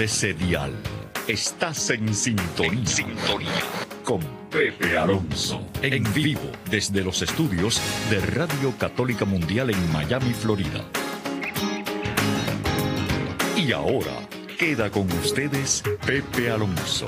[0.00, 0.72] ese dial.
[1.26, 2.72] Estás en sintonía.
[2.72, 3.62] En sintonía.
[4.04, 4.20] Con
[4.50, 5.66] Pepe Alonso.
[5.82, 7.80] En vivo desde los estudios
[8.10, 10.84] de Radio Católica Mundial en Miami, Florida.
[13.56, 17.06] Y ahora queda con ustedes Pepe Alonso.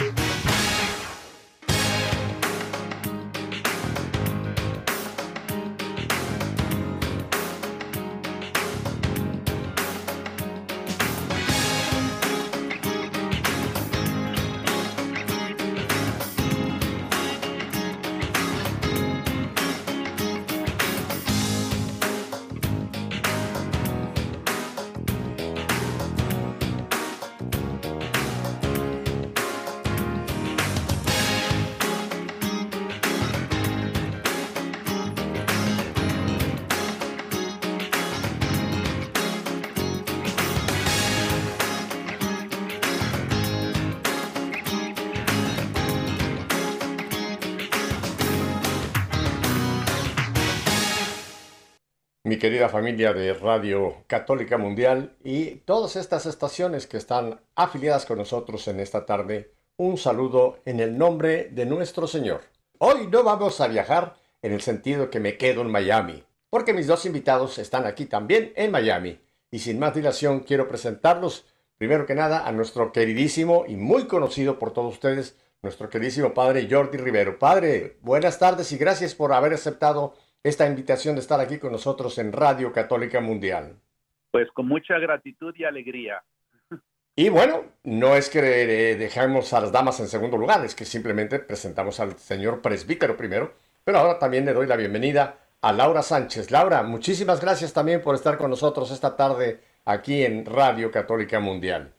[52.41, 58.67] Querida familia de Radio Católica Mundial y todas estas estaciones que están afiliadas con nosotros
[58.67, 62.41] en esta tarde, un saludo en el nombre de nuestro Señor.
[62.79, 66.87] Hoy no vamos a viajar en el sentido que me quedo en Miami, porque mis
[66.87, 69.21] dos invitados están aquí también en Miami.
[69.51, 71.45] Y sin más dilación quiero presentarlos,
[71.77, 76.67] primero que nada, a nuestro queridísimo y muy conocido por todos ustedes, nuestro queridísimo padre
[76.71, 77.39] Jordi Rivero.
[77.39, 82.19] Padre, buenas tardes y gracias por haber aceptado esta invitación de estar aquí con nosotros
[82.19, 83.77] en Radio Católica Mundial.
[84.31, 86.23] Pues con mucha gratitud y alegría.
[87.17, 91.39] Y bueno, no es que dejemos a las damas en segundo lugar, es que simplemente
[91.41, 93.53] presentamos al señor presbítero primero,
[93.85, 96.51] pero ahora también le doy la bienvenida a Laura Sánchez.
[96.51, 101.93] Laura, muchísimas gracias también por estar con nosotros esta tarde aquí en Radio Católica Mundial.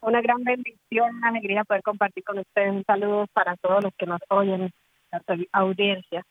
[0.00, 2.70] Una gran bendición, una alegría poder compartir con ustedes.
[2.70, 4.70] Un saludo para todos los que nos oyen,
[5.10, 5.22] la
[5.52, 6.24] audiencia.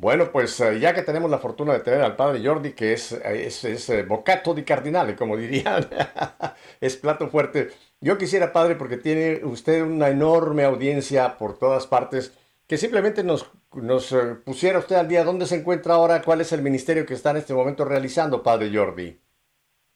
[0.00, 3.12] Bueno, pues eh, ya que tenemos la fortuna de tener al padre Jordi, que es,
[3.12, 5.84] eh, es, es eh, bocato di cardinale, como dirían,
[6.80, 7.68] es plato fuerte.
[8.00, 12.34] Yo quisiera, padre, porque tiene usted una enorme audiencia por todas partes,
[12.66, 16.62] que simplemente nos, nos pusiera usted al día dónde se encuentra ahora, cuál es el
[16.62, 19.18] ministerio que está en este momento realizando, padre Jordi.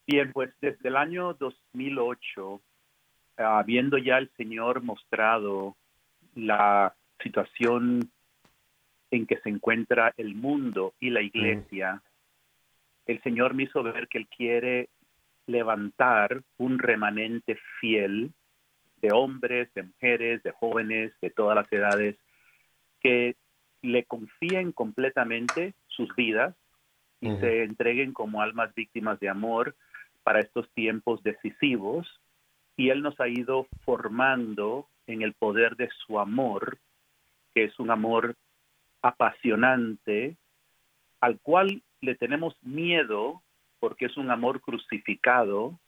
[0.07, 2.61] Bien, pues desde el año 2008,
[3.39, 5.77] habiendo ya el Señor mostrado
[6.35, 8.11] la situación
[9.15, 12.03] en que se encuentra el mundo y la iglesia,
[13.07, 14.89] el Señor me hizo ver que Él quiere
[15.47, 18.33] levantar un remanente fiel
[19.01, 22.17] de hombres, de mujeres, de jóvenes, de todas las edades,
[23.01, 23.37] que
[23.83, 26.57] le confíen completamente sus vidas
[27.21, 29.77] y se entreguen como almas víctimas de amor
[30.25, 32.21] para estos tiempos decisivos.
[32.77, 36.79] Y Él nos ha ido formando en el poder de su amor,
[37.55, 38.35] que es un amor
[39.05, 40.35] apasionante
[41.21, 43.43] al cual le tenemos miedo
[43.79, 45.79] porque es un amor crucificado,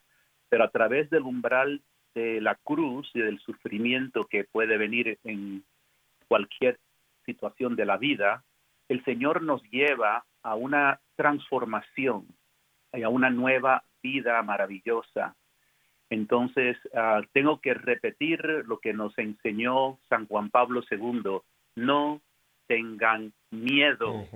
[0.50, 1.81] pero a través del umbral
[2.15, 5.65] de la cruz y del sufrimiento que puede venir en
[6.28, 6.78] cualquier
[7.25, 8.44] situación de la vida,
[8.88, 12.27] el Señor nos lleva a una transformación
[12.93, 15.34] y a una nueva vida maravillosa.
[16.10, 21.41] Entonces, uh, tengo que repetir lo que nos enseñó San Juan Pablo II,
[21.77, 22.21] no
[22.66, 24.27] tengan miedo.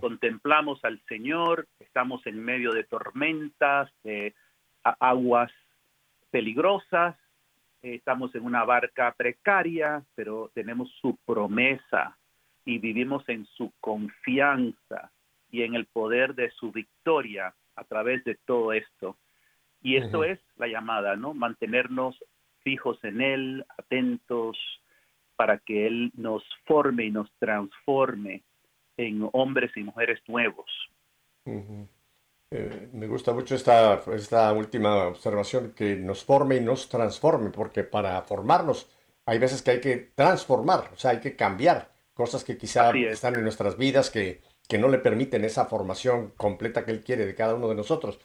[0.00, 4.34] Contemplamos al Señor, estamos en medio de tormentas, de
[4.82, 5.52] aguas
[6.30, 7.16] peligrosas,
[7.82, 12.16] estamos en una barca precaria, pero tenemos su promesa
[12.64, 15.10] y vivimos en su confianza
[15.50, 19.16] y en el poder de su victoria a través de todo esto.
[19.82, 21.34] Y esto es la llamada, ¿no?
[21.34, 22.16] Mantenernos
[22.60, 24.56] fijos en Él, atentos,
[25.42, 28.44] para que Él nos forme y nos transforme
[28.96, 30.70] en hombres y mujeres nuevos.
[31.44, 37.82] Eh, me gusta mucho esta, esta última observación, que nos forme y nos transforme, porque
[37.82, 38.88] para formarnos
[39.26, 43.34] hay veces que hay que transformar, o sea, hay que cambiar cosas que quizá están
[43.34, 47.34] en nuestras vidas que, que no le permiten esa formación completa que Él quiere de
[47.34, 48.20] cada uno de nosotros.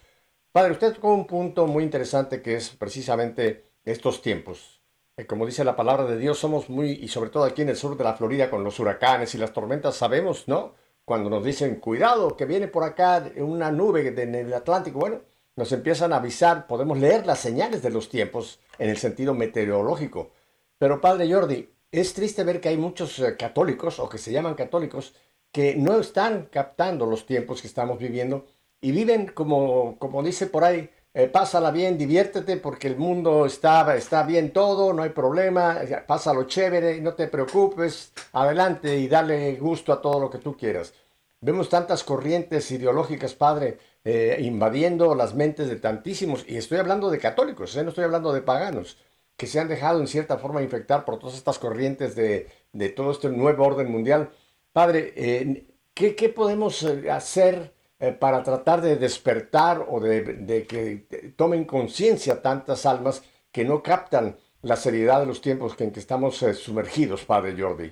[0.52, 4.76] Padre, usted tocó un punto muy interesante que es precisamente estos tiempos.
[5.18, 7.75] Eh, como dice la palabra de Dios, somos muy, y sobre todo aquí en el
[7.75, 10.75] sur de la Florida con los huracanes y las tormentas, sabemos, ¿no?
[11.06, 15.22] Cuando nos dicen, cuidado, que viene por acá una nube en el Atlántico, bueno,
[15.56, 20.31] nos empiezan a avisar, podemos leer las señales de los tiempos en el sentido meteorológico.
[20.78, 24.54] Pero Padre Jordi, es triste ver que hay muchos eh, católicos o que se llaman
[24.54, 25.16] católicos
[25.52, 28.46] que no están captando los tiempos que estamos viviendo
[28.81, 33.96] y viven como, como dice por ahí, eh, pásala bien, diviértete porque el mundo está,
[33.96, 39.92] está bien todo, no hay problema, pásalo chévere, no te preocupes, adelante y dale gusto
[39.92, 40.94] a todo lo que tú quieras.
[41.42, 47.18] Vemos tantas corrientes ideológicas, padre, eh, invadiendo las mentes de tantísimos, y estoy hablando de
[47.18, 47.84] católicos, ¿eh?
[47.84, 49.00] no estoy hablando de paganos,
[49.36, 53.10] que se han dejado en cierta forma infectar por todas estas corrientes de, de todo
[53.10, 54.30] este nuevo orden mundial.
[54.72, 55.66] Padre, eh,
[55.96, 57.74] ¿qué, ¿qué, podemos hacer
[58.19, 64.35] para tratar de despertar o de, de que tomen conciencia tantas almas que no captan
[64.61, 67.91] la seriedad de los tiempos en que estamos sumergidos, Padre Jordi?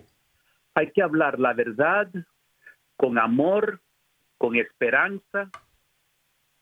[0.76, 2.10] Hay que hablar la verdad
[2.98, 3.82] con amor,
[4.38, 5.50] con esperanza,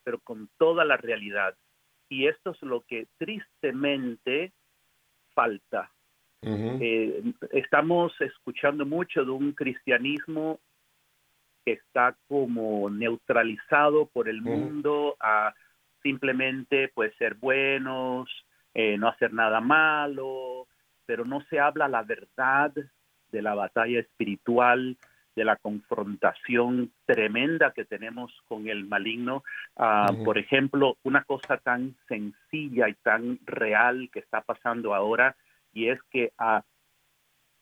[0.03, 1.55] pero con toda la realidad.
[2.09, 4.53] Y esto es lo que tristemente
[5.33, 5.91] falta.
[6.45, 10.59] Eh, estamos escuchando mucho de un cristianismo
[11.65, 15.54] que está como neutralizado por el mundo a
[16.01, 18.30] simplemente pues ser buenos,
[18.74, 20.68] eh, no hacer nada malo,
[21.06, 22.74] pero no se habla la verdad
[23.31, 24.98] de la batalla espiritual,
[25.36, 29.44] de la confrontación tremenda que tenemos con el maligno.
[29.75, 35.36] Ah, por ejemplo, una cosa tan sencilla y tan real que está pasando ahora
[35.74, 36.63] y es que a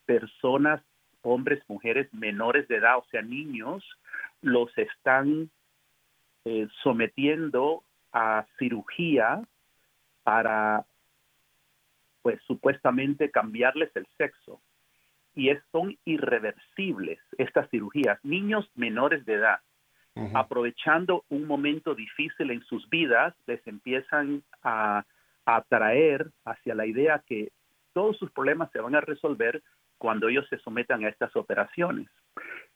[0.06, 0.81] personas,
[1.21, 3.83] hombres, mujeres menores de edad, o sea, niños,
[4.41, 5.50] los están
[6.45, 9.41] eh, sometiendo a cirugía
[10.23, 10.85] para,
[12.21, 14.62] pues, supuestamente cambiarles el sexo
[15.35, 18.19] y es, son irreversibles estas cirugías.
[18.24, 19.59] Niños menores de edad,
[20.33, 25.06] aprovechando un momento difícil en sus vidas, les empiezan a,
[25.44, 27.51] atraer hacia la idea que
[27.94, 29.63] todos sus problemas se van a resolver
[30.01, 32.07] cuando ellos se sometan a estas operaciones.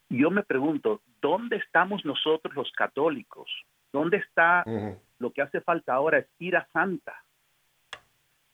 [0.09, 3.49] Yo me pregunto, ¿dónde estamos nosotros los católicos?
[3.91, 4.63] ¿Dónde está
[5.17, 7.23] lo que hace falta ahora es ir a Santa?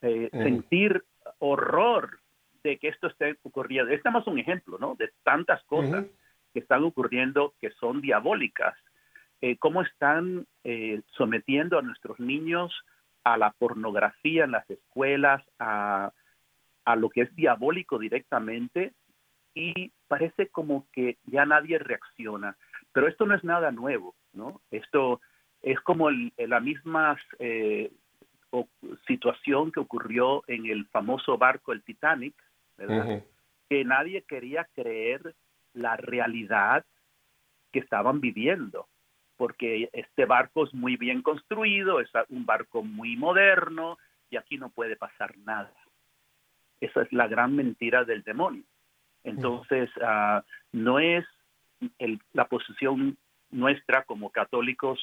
[0.01, 1.03] Eh, sentir
[1.39, 2.21] horror
[2.63, 3.91] de que esto esté ocurriendo.
[3.91, 4.95] Este es un ejemplo, ¿no?
[4.95, 6.05] De tantas cosas
[6.53, 8.77] que están ocurriendo que son diabólicas.
[9.41, 12.71] Eh, cómo están eh, sometiendo a nuestros niños
[13.25, 16.13] a la pornografía en las escuelas, a,
[16.85, 18.93] a lo que es diabólico directamente,
[19.53, 22.55] y parece como que ya nadie reacciona.
[22.93, 24.61] Pero esto no es nada nuevo, ¿no?
[24.71, 25.21] Esto
[25.61, 27.91] es como la misma eh,
[29.07, 32.33] situación que ocurrió en el famoso barco, el Titanic,
[33.69, 35.35] que nadie quería creer
[35.73, 36.85] la realidad
[37.71, 38.87] que estaban viviendo,
[39.37, 43.97] porque este barco es muy bien construido, es un barco muy moderno
[44.29, 45.71] y aquí no puede pasar nada.
[46.81, 48.63] Esa es la gran mentira del demonio.
[49.23, 50.43] Entonces, ah,
[50.73, 51.25] no es
[52.33, 53.17] la posición
[53.49, 54.99] nuestra como católicos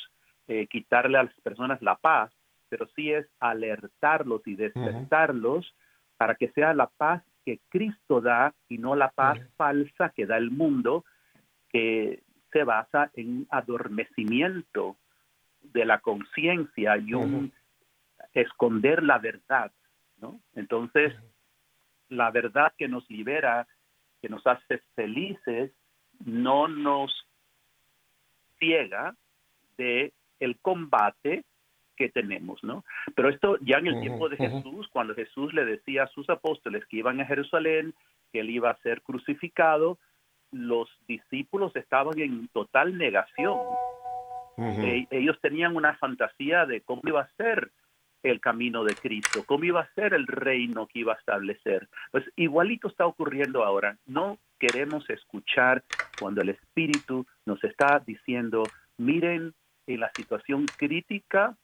[0.48, 2.32] eh, quitarle a las personas la paz,
[2.68, 5.74] pero sí es alertarlos y despertarlos
[6.16, 10.36] para que sea la paz que Cristo da y no la paz falsa que da
[10.36, 11.04] el mundo,
[11.70, 12.22] que
[12.52, 14.96] se basa en adormecimiento
[15.62, 17.52] de la conciencia y un
[18.32, 19.72] esconder la verdad,
[20.20, 20.40] ¿no?
[20.54, 21.14] Entonces,
[22.08, 23.66] la verdad que nos libera,
[24.20, 25.72] que nos hace felices,
[26.24, 27.26] no nos
[28.58, 29.14] ciega
[29.76, 31.44] de el combate
[31.96, 32.84] que tenemos, ¿no?
[33.14, 36.86] Pero esto ya en el tiempo de Jesús, cuando Jesús le decía a sus apóstoles
[36.86, 37.92] que iban a Jerusalén,
[38.32, 39.98] que él iba a ser crucificado,
[40.52, 43.58] los discípulos estaban en total negación.
[44.56, 47.70] E, ellos tenían una fantasía de cómo iba a ser
[48.22, 51.88] el camino de Cristo, cómo iba a ser el reino que iba a establecer.
[52.10, 53.96] Pues igualito está ocurriendo ahora.
[54.06, 55.84] No queremos escuchar
[56.18, 58.64] cuando el Espíritu nos está diciendo,
[58.96, 59.54] miren
[59.86, 61.56] en la situación crítica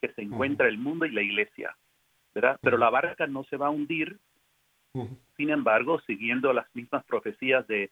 [0.00, 1.76] que se encuentra el mundo y la iglesia,
[2.34, 2.58] ¿verdad?
[2.60, 4.18] Pero la barca no se va a hundir,
[5.36, 7.90] sin embargo, siguiendo las mismas profecías de,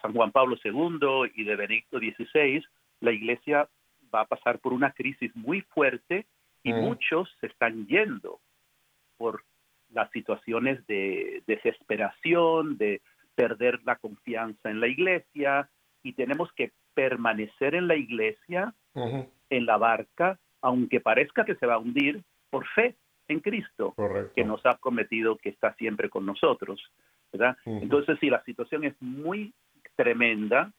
[0.00, 2.64] San Juan Pablo II y de Benedicto XVI,
[3.00, 3.68] la iglesia
[4.14, 6.24] va a pasar por una crisis muy fuerte
[6.66, 8.40] y muchos se están yendo
[9.16, 9.44] por
[9.92, 13.02] las situaciones de desesperación, de
[13.36, 15.70] perder la confianza en la iglesia
[16.02, 21.74] y tenemos que permanecer en la iglesia, en la barca, aunque parezca que se va
[21.74, 22.96] a hundir, por fe
[23.28, 23.94] en Cristo,
[24.34, 26.80] que nos ha prometido que está siempre con nosotros.
[27.32, 27.56] ¿verdad?
[27.64, 29.52] Entonces, sí, la situación es muy
[29.94, 30.72] tremenda,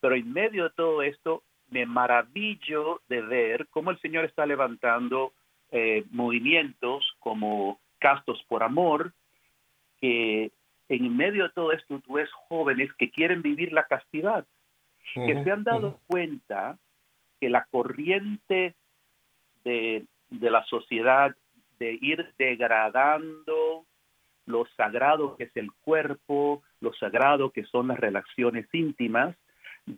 [0.00, 5.32] pero en medio de todo esto, me maravillo de ver cómo el Señor está levantando
[5.70, 9.12] eh, movimientos como Castos por Amor,
[10.00, 10.52] que
[10.88, 14.44] en medio de todo esto tú ves jóvenes que quieren vivir la castidad,
[15.14, 16.76] que se han dado cuenta
[17.40, 18.74] que la corriente
[19.64, 21.34] de, de la sociedad
[21.78, 23.86] de ir degradando
[24.44, 29.34] lo sagrado que es el cuerpo, lo sagrado que son las relaciones íntimas,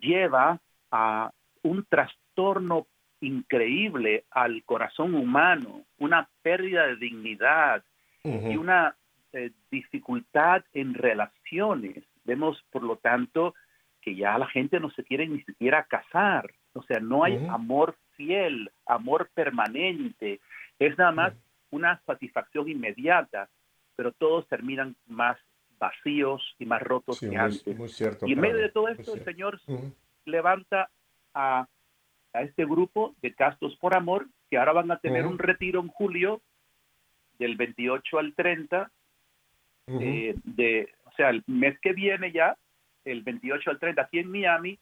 [0.00, 0.60] lleva
[0.92, 1.32] a
[1.64, 2.86] un trastorno
[3.20, 7.82] increíble al corazón humano, una pérdida de dignidad
[8.22, 8.96] y una
[9.32, 12.04] eh, dificultad en relaciones.
[12.24, 13.54] Vemos, por lo tanto,
[14.00, 17.96] que ya la gente no se quiere ni siquiera casar, o sea, no hay amor
[18.16, 20.40] fiel, amor permanente,
[20.78, 21.32] es nada más
[21.70, 23.48] una satisfacción inmediata,
[23.96, 25.38] pero todos terminan más
[25.78, 27.92] vacíos y más rotos que antes.
[27.92, 29.60] cierto, y en medio de todo esto, el Señor
[30.24, 30.90] levanta
[31.34, 31.66] a,
[32.32, 35.88] a, este grupo de castos por amor, que ahora van a tener un retiro en
[35.88, 36.40] julio,
[37.38, 38.90] del 28 al 30,
[39.86, 42.56] eh, de, o sea, el mes que viene ya,
[43.04, 44.78] el 28 al 30, aquí en Miami,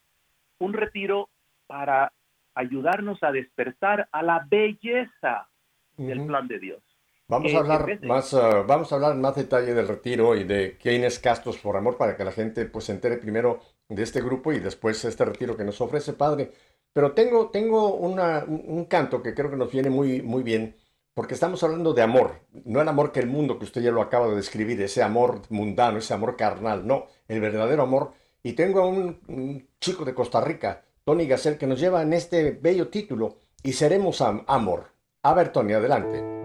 [0.58, 1.28] un retiro
[1.66, 2.12] para
[2.54, 5.48] ayudarnos a despertar a la belleza
[5.96, 6.82] del plan de Dios.
[7.28, 11.18] Vamos a hablar más, ah, vamos a hablar más detalle del retiro y de quiénes
[11.18, 13.60] castos por amor para que la gente pues se entere primero
[13.94, 16.52] de este grupo y después este retiro que nos ofrece Padre.
[16.92, 20.76] Pero tengo, tengo una, un canto que creo que nos viene muy, muy bien
[21.14, 24.00] porque estamos hablando de amor, no el amor que el mundo que usted ya lo
[24.00, 28.12] acaba de describir, ese amor mundano, ese amor carnal, no, el verdadero amor.
[28.42, 32.52] Y tengo a un, chico de Costa Rica, Tony Gassel, que nos lleva en este
[32.52, 34.92] bello título, y seremos amor.
[35.22, 36.41] A ver, Tony, adelante.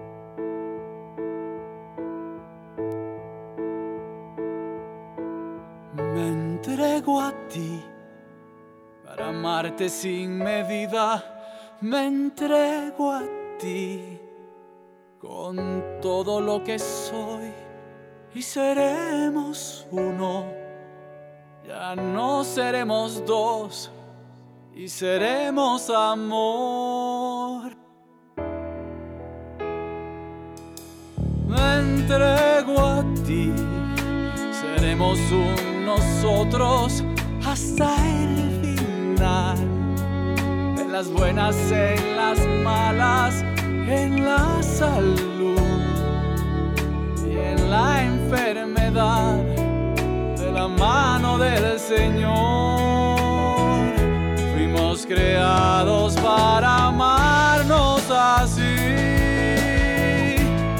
[7.16, 7.82] A ti
[9.06, 11.24] para amarte sin medida.
[11.80, 13.24] Me entrego a
[13.58, 14.20] ti
[15.20, 17.52] con todo lo que soy
[18.34, 20.46] y seremos uno.
[21.66, 23.90] Ya no seremos dos
[24.76, 27.72] y seremos amor.
[31.48, 33.54] Me entrego a ti,
[34.52, 35.67] seremos uno
[35.98, 37.04] nosotros
[37.46, 39.58] hasta el final.
[40.80, 45.58] En las buenas, en las malas, en la salud
[47.25, 49.38] y en la enfermedad,
[50.38, 53.18] de la mano del Señor.
[54.54, 58.75] Fuimos creados para amarnos así.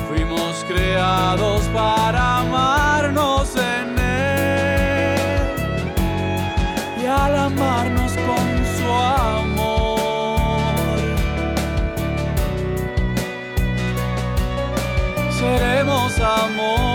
[0.10, 2.87] Fuimos creados para amarnos
[16.28, 16.87] amor,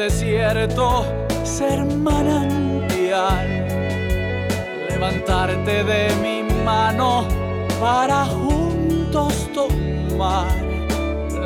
[0.00, 1.04] desierto
[1.44, 3.46] ser manantial,
[4.88, 7.26] levantarte de mi mano
[7.78, 10.48] para juntos tomar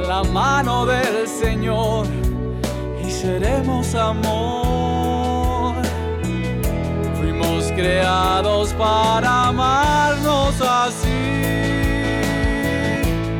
[0.07, 2.07] la mano del Señor
[3.05, 5.75] y seremos amor.
[7.17, 11.25] Fuimos creados para amarnos así.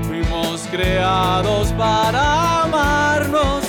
[0.09, 3.63] Fuimos creados para amarnos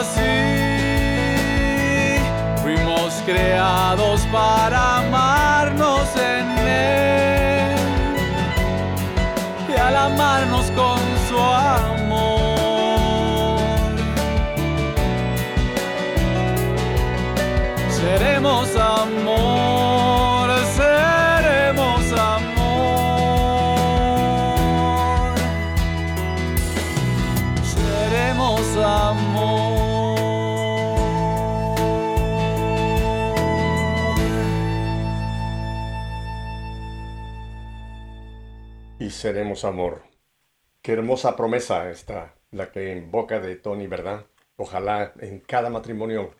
[0.00, 0.20] así.
[2.62, 6.98] Fuimos creados para amarnos en Él
[9.78, 10.97] al amarnos con
[39.18, 40.02] seremos amor.
[40.80, 44.24] Qué hermosa promesa está la que en boca de Tony, ¿verdad?
[44.56, 46.34] Ojalá en cada matrimonio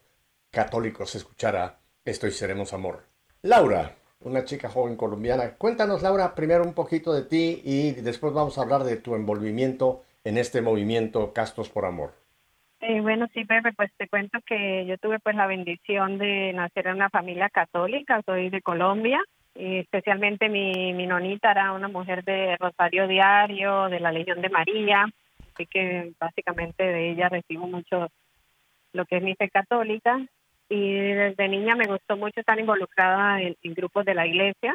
[0.50, 3.04] católico se escuchara esto y seremos amor.
[3.42, 5.56] Laura, una chica joven colombiana.
[5.56, 10.04] Cuéntanos, Laura, primero un poquito de ti y después vamos a hablar de tu envolvimiento
[10.22, 12.12] en este movimiento Castos por Amor.
[12.80, 16.86] Eh, bueno, sí, Pepe, pues te cuento que yo tuve pues la bendición de nacer
[16.86, 19.20] en una familia católica, soy de Colombia,
[19.58, 25.06] especialmente mi, mi nonita era una mujer de Rosario Diario, de la Legión de María,
[25.52, 28.08] así que básicamente de ella recibo mucho
[28.92, 30.20] lo que es mi fe católica
[30.68, 34.74] y desde niña me gustó mucho estar involucrada en, grupos de la iglesia.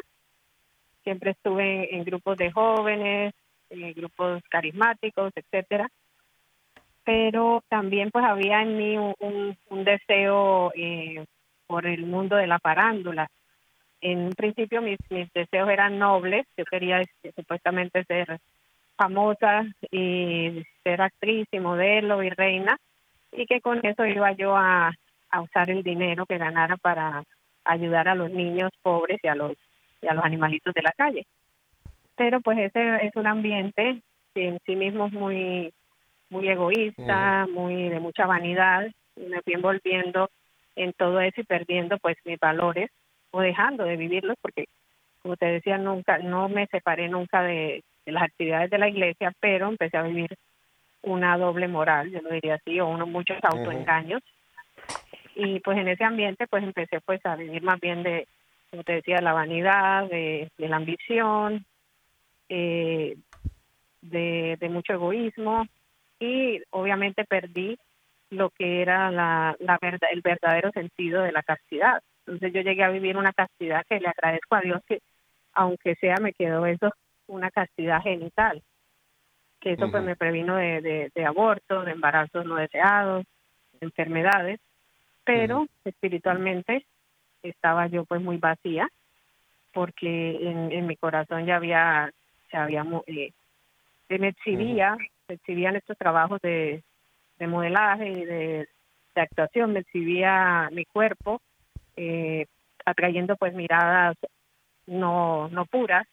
[1.04, 3.32] Siempre estuve en, grupos de jóvenes,
[3.70, 5.88] en grupos carismáticos, etcétera.
[7.04, 11.24] Pero también pues había en mí un, deseo eh,
[11.66, 13.28] por el mundo de la parándula.
[14.04, 18.38] En un principio mis, mis deseos eran nobles, yo quería este, supuestamente ser
[18.96, 22.76] famosa y ser actriz y modelo y reina
[23.32, 24.92] y que con eso iba yo a,
[25.30, 27.24] a usar el dinero que ganara para
[27.64, 29.56] ayudar a los niños pobres y a los
[30.02, 31.26] y a los animalitos de la calle.
[32.14, 34.02] Pero pues ese es un ambiente
[34.34, 35.72] que en sí mismo es muy
[36.28, 40.28] muy egoísta, muy de mucha vanidad, y me fui envolviendo
[40.76, 42.90] en todo eso y perdiendo pues mis valores
[43.34, 44.66] o dejando de vivirlos porque
[45.20, 49.68] como te decía nunca no me separé nunca de, las actividades de la iglesia, pero
[49.68, 50.36] empecé a vivir
[51.02, 54.22] una doble moral, yo lo diría así, o uno muchos autoengaños.
[55.34, 58.28] Y pues en ese ambiente pues empecé pues a vivir más bien de
[58.70, 61.64] como te decía la vanidad de, la ambición
[62.48, 63.16] eh,
[64.02, 65.66] de, de mucho egoísmo.
[66.20, 67.78] Y obviamente perdí
[68.30, 72.02] lo que era la, la verdad, el verdadero sentido de la castidad.
[72.26, 75.00] Entonces yo llegué a vivir una castidad que le agradezco a Dios que
[75.52, 76.90] aunque sea me quedó eso
[77.26, 78.62] una castidad genital,
[79.60, 83.24] que eso pues me previno de, de, de abortos, de embarazos no deseados,
[83.78, 84.60] de enfermedades
[85.24, 86.86] pero espiritualmente
[87.42, 88.88] estaba yo pues muy vacía
[89.72, 92.10] porque en, mi corazón ya había
[92.50, 93.32] se había eh,
[94.08, 94.96] me exhibía
[95.28, 96.82] me exhibían estos trabajos de,
[97.38, 98.68] de modelaje y de,
[99.16, 101.40] actuación me exhibía mi cuerpo
[101.96, 102.46] eh,
[102.84, 104.16] atrayendo pues miradas
[104.86, 106.06] no no puras.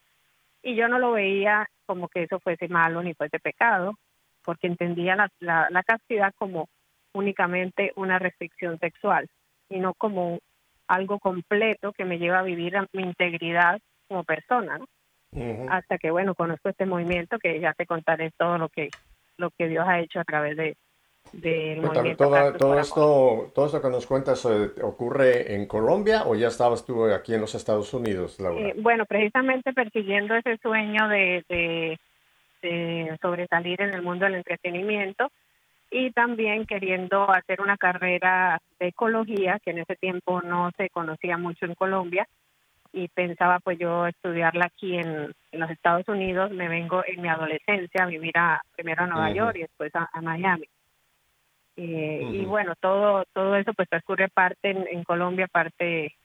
[0.64, 3.96] Y yo no lo veía como que eso fuese malo ni fuese pecado
[4.44, 6.68] porque entendía la, la, la castidad como
[7.14, 9.28] únicamente una restricción sexual,
[9.70, 10.40] sino como
[10.88, 14.80] algo completo que me lleva a vivir mi integridad como persona,
[15.70, 18.90] Hasta que, bueno, conozco este movimiento que ya te contaré todo lo que,
[19.38, 20.76] lo que Dios ha hecho a través de,
[21.32, 22.24] del movimiento.
[22.24, 26.86] Todo, todo esto, todo esto que nos cuentas eh, ocurre en Colombia o ya estabas
[26.86, 28.70] tú aquí en los Estados Unidos, Laura?
[28.70, 31.44] Eh, bueno, precisamente persiguiendo ese sueño de,
[32.62, 35.30] de sobresalir en el mundo del entretenimiento,
[35.92, 41.38] y también queriendo hacer una carrera de ecología, que en ese tiempo no se conocía
[41.38, 42.28] mucho en Colombia,
[42.94, 48.04] y pensaba pues yo estudiarla aquí en, los Estados Unidos, me vengo en mi adolescencia
[48.04, 50.66] a vivir a, primero a Nueva York y después a, Miami.
[51.78, 56.16] Eh, y bueno, todo todo eso pues transcurre parte en, Colombia, parte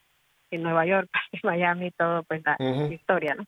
[0.50, 3.46] en Nueva York, parte en Miami, todo pues la historia, ¿no?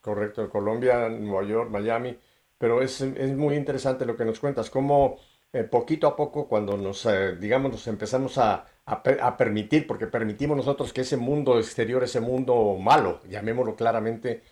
[0.00, 2.16] Correcto, Colombia, Nueva York, Miami
[2.62, 5.18] pero es, es muy interesante lo que nos cuentas, cómo
[5.52, 10.56] eh, poquito a poco cuando nos, eh, digamos, nos empezamos a, a, permitir, porque permitimos
[10.56, 14.44] nosotros que ese mundo exterior, ese mundo malo, llamémoslo claramente,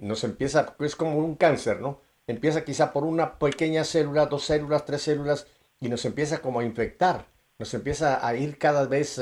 [0.00, 2.00] nos empieza, es como un cáncer, ¿no?
[2.26, 5.46] Empieza quizá por una pequeña célula, dos células, tres células,
[5.80, 7.26] y nos empieza como a infectar,
[7.58, 9.20] nos empieza a ir cada vez,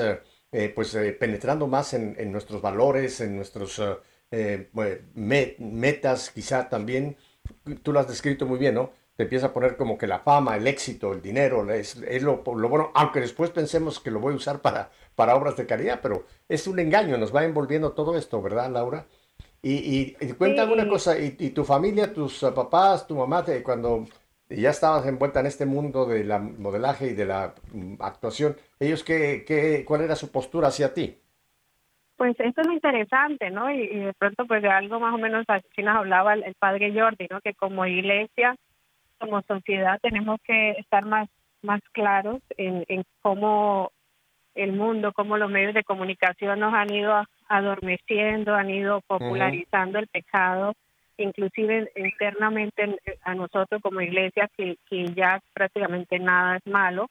[0.52, 3.80] eh, pues, penetrando más en, en, nuestros valores, en nuestros
[5.14, 7.16] metas, quizá también,
[7.82, 8.92] tú lo has descrito muy bien, ¿no?
[9.16, 12.68] Te empieza a poner como que la fama, el éxito, el dinero, es, lo, lo,
[12.68, 16.24] bueno, aunque después pensemos que lo voy a usar para, para obras de caridad, pero
[16.48, 19.06] es un engaño, nos va envolviendo todo esto, ¿verdad, Laura?
[19.62, 24.06] Y, y, cuéntame una cosa, y, tu familia, tus papás, tu mamá, cuando
[24.48, 29.04] ya estabas envuelta en este mundo de la modelaje y de la mm, actuación, ellos
[29.04, 31.16] qué, qué, cuál era su postura hacia ti?
[32.16, 33.70] Pues esto es lo interesante, ¿no?
[33.70, 37.26] Y, de pronto pues de algo más o menos así nos hablaba el, padre Jordi,
[37.30, 37.40] ¿no?
[37.40, 38.56] Que como iglesia,
[39.18, 41.28] como sociedad tenemos que estar más,
[41.62, 43.92] más claros en, en cómo
[44.54, 50.06] el mundo, cómo los medios de comunicación nos han ido adormeciendo, han ido popularizando el
[50.06, 50.72] pecado,
[51.18, 57.08] inclusive internamente a nosotros como iglesia, que, que ya prácticamente nada es malo.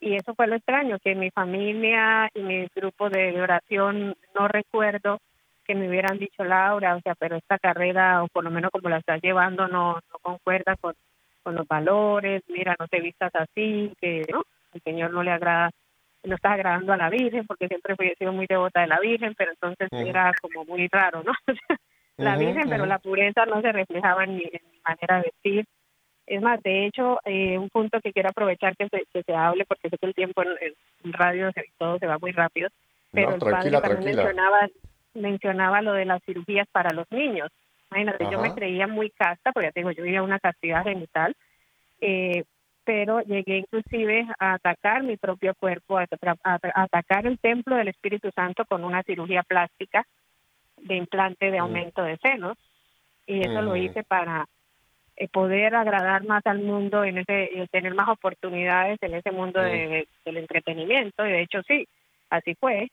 [0.00, 5.18] Y eso fue lo extraño, que mi familia y mi grupo de oración no recuerdo
[5.66, 8.88] que me hubieran dicho Laura, o sea, pero esta carrera, o por lo menos como
[8.88, 10.94] la estás llevando, no, no concuerda con,
[11.42, 15.70] con los valores, mira, no te vistas así, que no, el Señor no le agrada,
[16.24, 19.34] no estás agradando a la Virgen, porque siempre he sido muy devota de la Virgen,
[19.36, 21.32] pero entonces era como muy raro, ¿no?
[22.16, 24.50] la Virgen, pero la pureza no se reflejaba en mi,
[24.84, 25.64] manera de vestir.
[26.26, 29.64] Es más, de hecho, eh, un punto que quiero aprovechar que se, que se hable,
[29.64, 30.50] porque sé que el tiempo en,
[31.04, 32.68] en radio todo se va muy rápido,
[33.12, 34.68] pero el padre también mencionaba,
[35.14, 37.50] mencionaba lo de las cirugías para los niños.
[37.90, 41.34] Imagínate, yo me creía muy casta, porque ya tengo, yo vivía una castidad genital,
[42.00, 42.44] eh,
[42.90, 46.08] pero llegué inclusive a atacar mi propio cuerpo, a,
[46.74, 50.04] atacar el templo del Espíritu Santo con una cirugía plástica
[50.76, 51.62] de implante de mm.
[51.62, 52.58] aumento de senos,
[53.28, 53.76] y eso lo mm.
[53.76, 54.44] hice para
[55.14, 60.08] eh, poder agradar más al mundo, en ese tener más oportunidades en ese mundo de,
[60.08, 60.24] mm.
[60.24, 61.86] del entretenimiento, y de hecho sí,
[62.28, 62.88] así fue,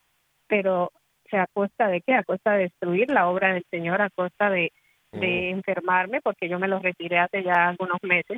[0.46, 0.92] pero
[1.28, 2.14] se a costa de qué?
[2.14, 4.72] A costa de destruir la obra del Señor, a costa de,
[5.12, 8.38] de enfermarme, porque yo me lo retiré hace ya algunos meses,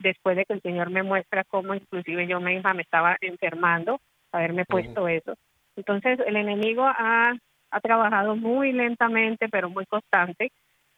[0.00, 4.00] después de que el Señor me muestra cómo inclusive yo misma me estaba enfermando,
[4.32, 5.34] haberme puesto eso.
[5.76, 7.34] Entonces el enemigo ha,
[7.70, 10.50] ha trabajado muy lentamente, pero muy constante.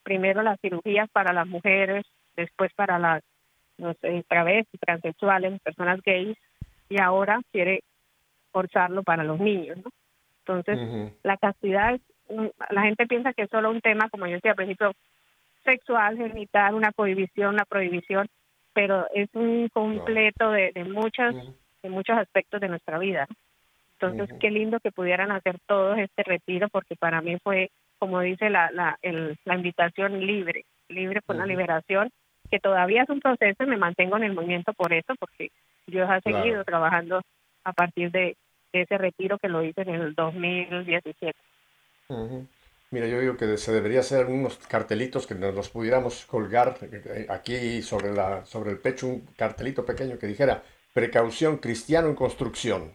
[0.02, 2.04] Primero las cirugías para las mujeres,
[2.36, 3.22] después para las
[3.78, 6.36] los eh, travestis, transexuales, personas gays,
[6.88, 7.82] y ahora quiere
[8.52, 9.90] forzarlo para los niños, ¿no?
[10.40, 11.98] Entonces, la castidad,
[12.70, 14.92] la gente piensa que es solo un tema, como yo decía al principio,
[15.64, 18.28] sexual, genital, una prohibición, una prohibición,
[18.72, 21.34] pero es un completo de, de muchas,
[21.82, 23.26] de muchos aspectos de nuestra vida.
[24.00, 28.50] Entonces, qué lindo que pudieran hacer todo este retiro, porque para mí fue, como dice
[28.50, 28.98] la, la,
[29.44, 32.10] la invitación, libre, libre por una liberación,
[32.50, 35.50] que todavía es un proceso y me mantengo en el movimiento por eso, porque
[35.86, 37.22] Dios ha seguido trabajando
[37.64, 38.36] a partir de,
[38.72, 41.38] ese retiro que lo hice en el 2017.
[42.92, 47.26] Mira, yo digo que se debería hacer unos cartelitos que nos los pudiéramos colgar eh,
[47.30, 52.92] aquí sobre, la, sobre el pecho, un cartelito pequeño que dijera precaución cristiano en construcción.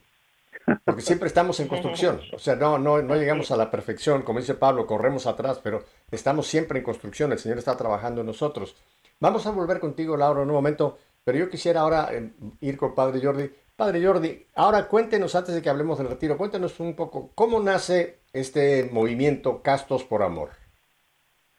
[0.86, 2.22] Porque siempre estamos en construcción.
[2.32, 5.84] O sea, no, no, no llegamos a la perfección, como dice Pablo, corremos atrás, pero
[6.12, 7.32] estamos siempre en construcción.
[7.32, 8.76] El Señor está trabajando en nosotros.
[9.20, 12.94] Vamos a volver contigo, Laura, en un momento, pero yo quisiera ahora eh, ir con
[12.94, 13.50] Padre Jordi.
[13.76, 18.17] Padre Jordi, ahora cuéntenos, antes de que hablemos del retiro, cuéntenos un poco cómo nace
[18.40, 20.52] este movimiento Castos por Amor.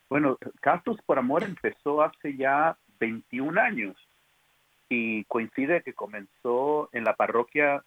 [0.08, 3.96] Bueno, Castos por Amor empezó hace ya 21 años
[4.88, 7.84] y coincide que comenzó en la parroquia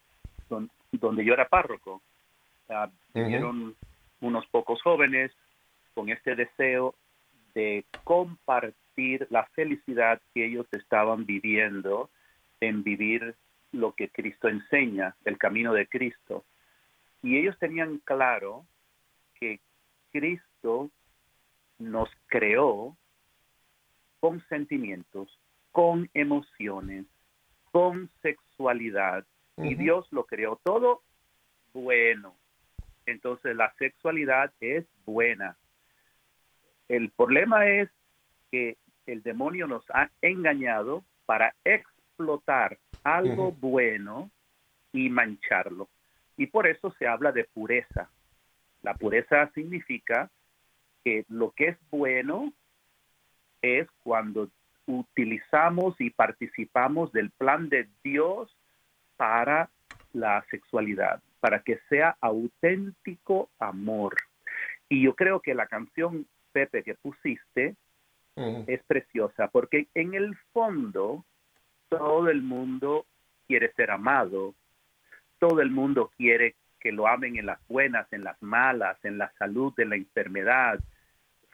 [0.49, 2.01] donde, yo era párroco.
[3.13, 3.75] Vinieron
[4.19, 5.31] unos pocos jóvenes
[5.93, 6.95] con este deseo
[7.53, 12.09] de compartir la felicidad que ellos estaban viviendo
[12.59, 13.35] en vivir
[13.71, 16.43] lo que Cristo enseña, el camino de Cristo.
[17.23, 18.65] Y ellos tenían claro
[19.41, 19.59] que
[20.11, 20.91] Cristo
[21.79, 22.95] nos creó
[24.19, 25.37] con sentimientos,
[25.71, 27.07] con emociones,
[27.71, 29.25] con sexualidad,
[29.57, 31.01] y Dios lo creó todo
[31.73, 32.35] bueno.
[33.05, 35.57] Entonces la sexualidad es buena.
[36.87, 37.89] El problema es
[38.51, 44.29] que el demonio nos ha engañado para explotar algo bueno
[44.93, 45.89] y mancharlo.
[46.37, 48.09] Y por eso se habla de pureza.
[48.81, 50.29] La pureza significa
[51.03, 52.53] que lo que es bueno
[53.61, 54.49] es cuando
[54.85, 58.55] utilizamos y participamos del plan de Dios
[59.17, 59.69] para
[60.13, 64.15] la sexualidad, para que sea auténtico amor.
[64.89, 67.75] Y yo creo que la canción, Pepe, que pusiste,
[68.67, 71.23] es preciosa, porque en el fondo
[71.89, 73.05] todo el mundo
[73.47, 74.55] quiere ser amado,
[75.37, 79.31] todo el mundo quiere que lo amen en las buenas, en las malas, en la
[79.37, 80.79] salud, en la enfermedad,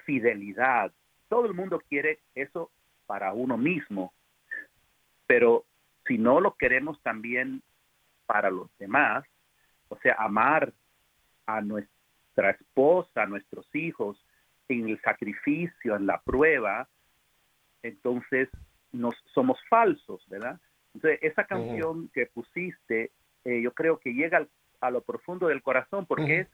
[0.05, 0.91] fidelidad.
[1.29, 2.71] Todo el mundo quiere eso
[3.05, 4.13] para uno mismo,
[5.27, 5.65] pero
[6.07, 7.61] si no lo queremos también
[8.25, 9.25] para los demás,
[9.89, 10.73] o sea, amar
[11.45, 14.23] a nuestra esposa, a nuestros hijos,
[14.69, 16.87] en el sacrificio, en la prueba,
[17.83, 18.49] entonces
[18.91, 20.59] nos somos falsos, ¿verdad?
[20.93, 23.11] Entonces, esa canción que pusiste,
[23.45, 24.45] eh, yo creo que llega
[24.81, 26.47] a lo profundo del corazón porque es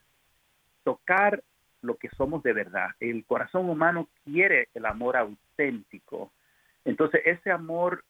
[0.84, 1.44] tocar
[1.82, 2.90] lo que somos de verdad.
[3.00, 6.32] El corazón humano quiere el amor auténtico.
[6.86, 8.04] Entonces, ese amor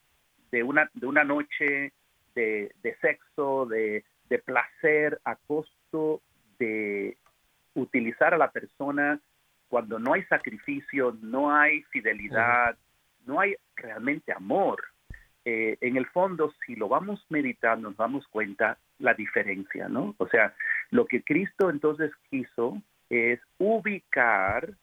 [0.51, 1.91] de una, de una noche
[2.35, 2.71] de,
[3.01, 6.21] sexo, de, de placer a costo
[6.59, 7.17] de
[7.75, 9.19] utilizar a la persona
[9.67, 12.77] cuando no hay sacrificio, no hay fidelidad,
[13.25, 14.83] no hay realmente amor.
[15.45, 20.15] Eh, en el fondo, si lo vamos meditando, nos damos cuenta la diferencia, ¿no?
[20.17, 20.55] O sea,
[20.89, 24.73] lo que Cristo entonces quiso es ubicar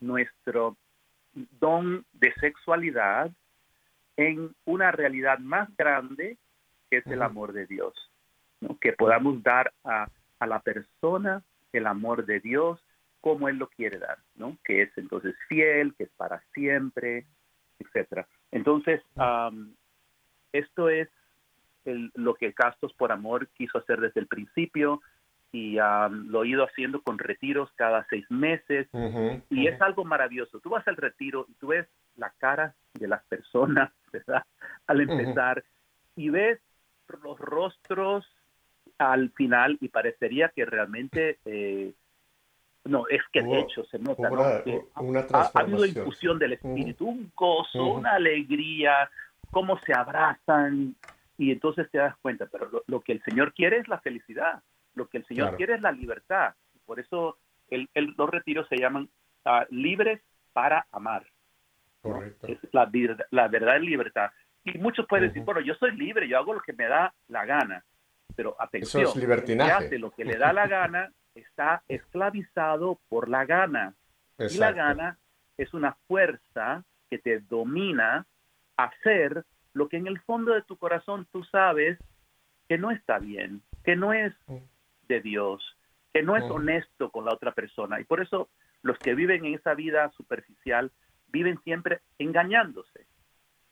[0.00, 0.76] nuestro
[1.58, 3.30] don de sexualidad
[4.16, 6.36] en una realidad más grande
[6.90, 7.94] que es el amor de Dios.
[8.80, 10.08] Que podamos dar a,
[10.38, 12.80] a, la persona el amor de Dios
[13.20, 14.58] como Él lo quiere dar, ¿no?
[14.64, 17.24] que es entonces fiel, que es para siempre,
[17.78, 18.28] etcétera.
[18.52, 19.00] Entonces,
[20.52, 21.08] esto es
[21.84, 25.00] lo que Castos por Amor quiso hacer desde el principio
[25.52, 28.88] y lo he ido haciendo con retiros cada seis meses.
[29.50, 30.58] Y es algo maravilloso.
[30.60, 34.42] Tú vas al retiro y tú ves la cara de las personas, ¿verdad?
[34.86, 35.64] Al empezar
[36.16, 36.60] y ves
[37.22, 38.26] los rostros
[38.98, 41.92] al final y parecería que realmente eh,
[42.84, 48.12] no, es que de hecho se nota ha, habido infusión del espíritu, un gozo, una
[48.12, 49.10] alegría,
[49.50, 50.94] cómo se abrazan
[51.36, 54.62] y entonces te das cuenta, pero lo, que el Señor quiere es la felicidad,
[54.94, 56.54] lo que el Señor quiere es la libertad.
[56.86, 59.08] Por eso el, los retiros se llaman
[59.44, 60.20] ah, libres
[60.52, 61.26] para amar.
[62.42, 62.90] Es la,
[63.30, 64.30] la verdad es libertad.
[64.62, 67.44] Y muchos pueden decir, bueno, yo soy libre, yo hago lo que me da la
[67.44, 67.84] gana.
[68.36, 73.44] Pero atención, Eso es hace lo que le da la gana está esclavizado por la
[73.44, 73.94] gana.
[74.38, 75.18] Y la gana
[75.56, 78.26] es una fuerza que te domina
[78.76, 81.98] a hacer lo que en el fondo de tu corazón tú sabes
[82.68, 84.56] que no está bien, que no es mm.
[85.08, 85.76] de Dios,
[86.12, 86.52] que no es mm.
[86.52, 88.00] honesto con la otra persona.
[88.00, 88.48] Y por eso
[88.82, 90.92] los que viven en esa vida superficial
[91.28, 93.06] viven siempre engañándose,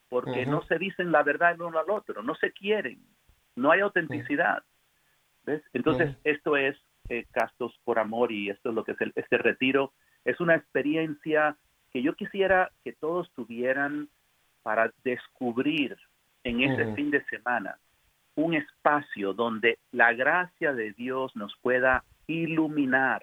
[0.09, 3.01] porque no se dicen la verdad el uno al otro, no se quieren,
[3.55, 4.63] no hay autenticidad.
[5.45, 5.63] ¿Ves?
[5.73, 6.77] Entonces, esto es
[7.09, 9.93] eh, Castos por Amor y esto es lo que es el, este retiro.
[10.25, 11.57] Es una experiencia
[11.91, 14.09] que yo quisiera que todos tuvieran
[14.63, 15.97] para descubrir
[16.45, 17.79] en ese fin de semana
[18.35, 23.23] un espacio donde la gracia de Dios nos pueda iluminar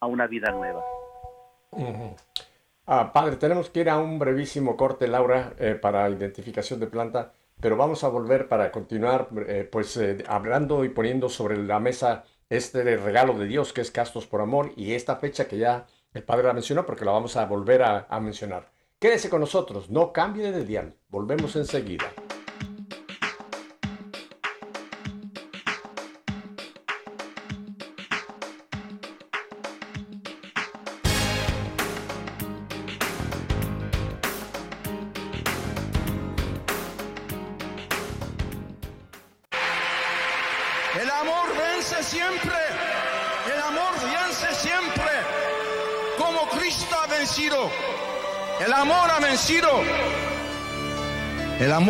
[0.00, 0.82] a una vida nueva.
[2.86, 7.32] ah, padre, tenemos que ir a un brevísimo corte, Laura, eh, para identificación de planta,
[7.60, 12.96] pero vamos a volver para continuar, eh, pues, hablando y poniendo sobre la mesa este
[12.96, 16.48] regalo de Dios que es Castos por Amor y esta fecha que ya el Padre
[16.48, 18.68] la mencionó porque la vamos a volver a, a mencionar.
[19.00, 22.12] Quédese con nosotros, no cambie de dial, volvemos enseguida.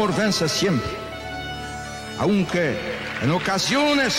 [0.08, 0.90] Vence siempre.
[2.18, 2.76] Aunque
[3.22, 4.14] en ocasiones,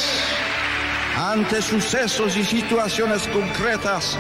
[1.18, 4.18] ante sucesos y situaciones concretas,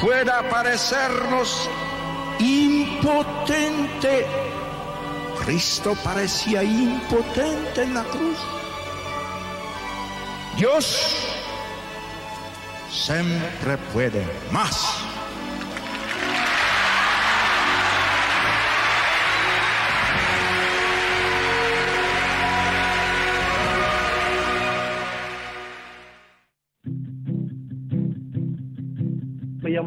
[0.00, 1.68] pueda parecernos
[2.38, 4.26] impotente.
[5.44, 8.38] Cristo parecía impotente en la cruz.
[10.56, 11.16] Dios
[12.90, 14.99] siempre puede más.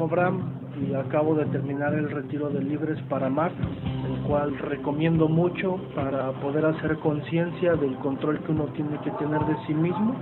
[0.03, 3.51] Llamo Bram y acabo de terminar el retiro de Libres para Amar,
[4.05, 9.39] el cual recomiendo mucho para poder hacer conciencia del control que uno tiene que tener
[9.41, 10.15] de sí mismo.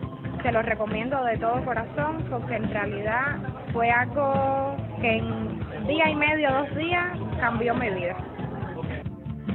[0.43, 3.37] Se lo recomiendo de todo corazón porque en realidad
[3.73, 8.17] fue algo que en día y medio, dos días, cambió mi vida.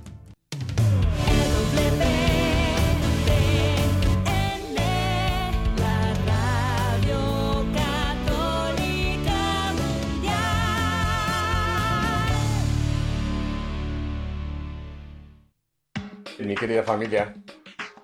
[16.48, 17.34] Mi querida familia,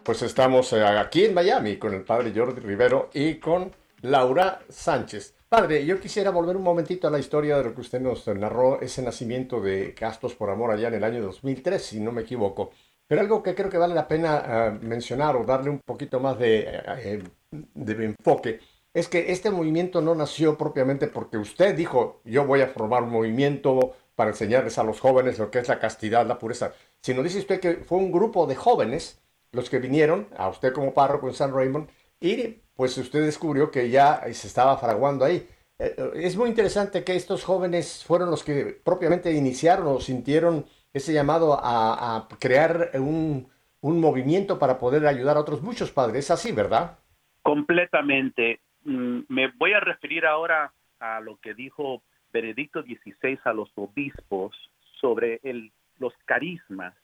[0.03, 5.33] pues estamos eh, aquí en Miami con el padre Jordi Rivero y con Laura Sánchez.
[5.47, 8.81] Padre, yo quisiera volver un momentito a la historia de lo que usted nos narró,
[8.81, 12.71] ese nacimiento de Castos por Amor allá en el año 2003, si no me equivoco.
[13.07, 16.37] Pero algo que creo que vale la pena ah, mencionar o darle un poquito más
[16.37, 18.59] de, eh, de enfoque
[18.93, 23.11] es que este movimiento no nació propiamente porque usted dijo, yo voy a formar un
[23.11, 27.39] movimiento para enseñarles a los jóvenes lo que es la castidad, la pureza, sino dice
[27.39, 31.33] usted que fue un grupo de jóvenes los que vinieron a usted como párroco en
[31.33, 31.89] San Raymond
[32.19, 35.47] y pues usted descubrió que ya se estaba fraguando ahí.
[35.77, 40.65] Eh, eh, es muy interesante que estos jóvenes fueron los que propiamente iniciaron o sintieron
[40.93, 43.49] ese llamado a, crear un,
[43.81, 46.25] un, movimiento para poder ayudar a otros muchos padres.
[46.25, 46.99] Es así, ¿verdad?
[47.41, 48.61] Completamente.
[48.85, 54.55] Mm, me voy a referir ahora a lo que dijo Benedicto XVI a los obispos
[55.01, 56.95] sobre el, los carismas.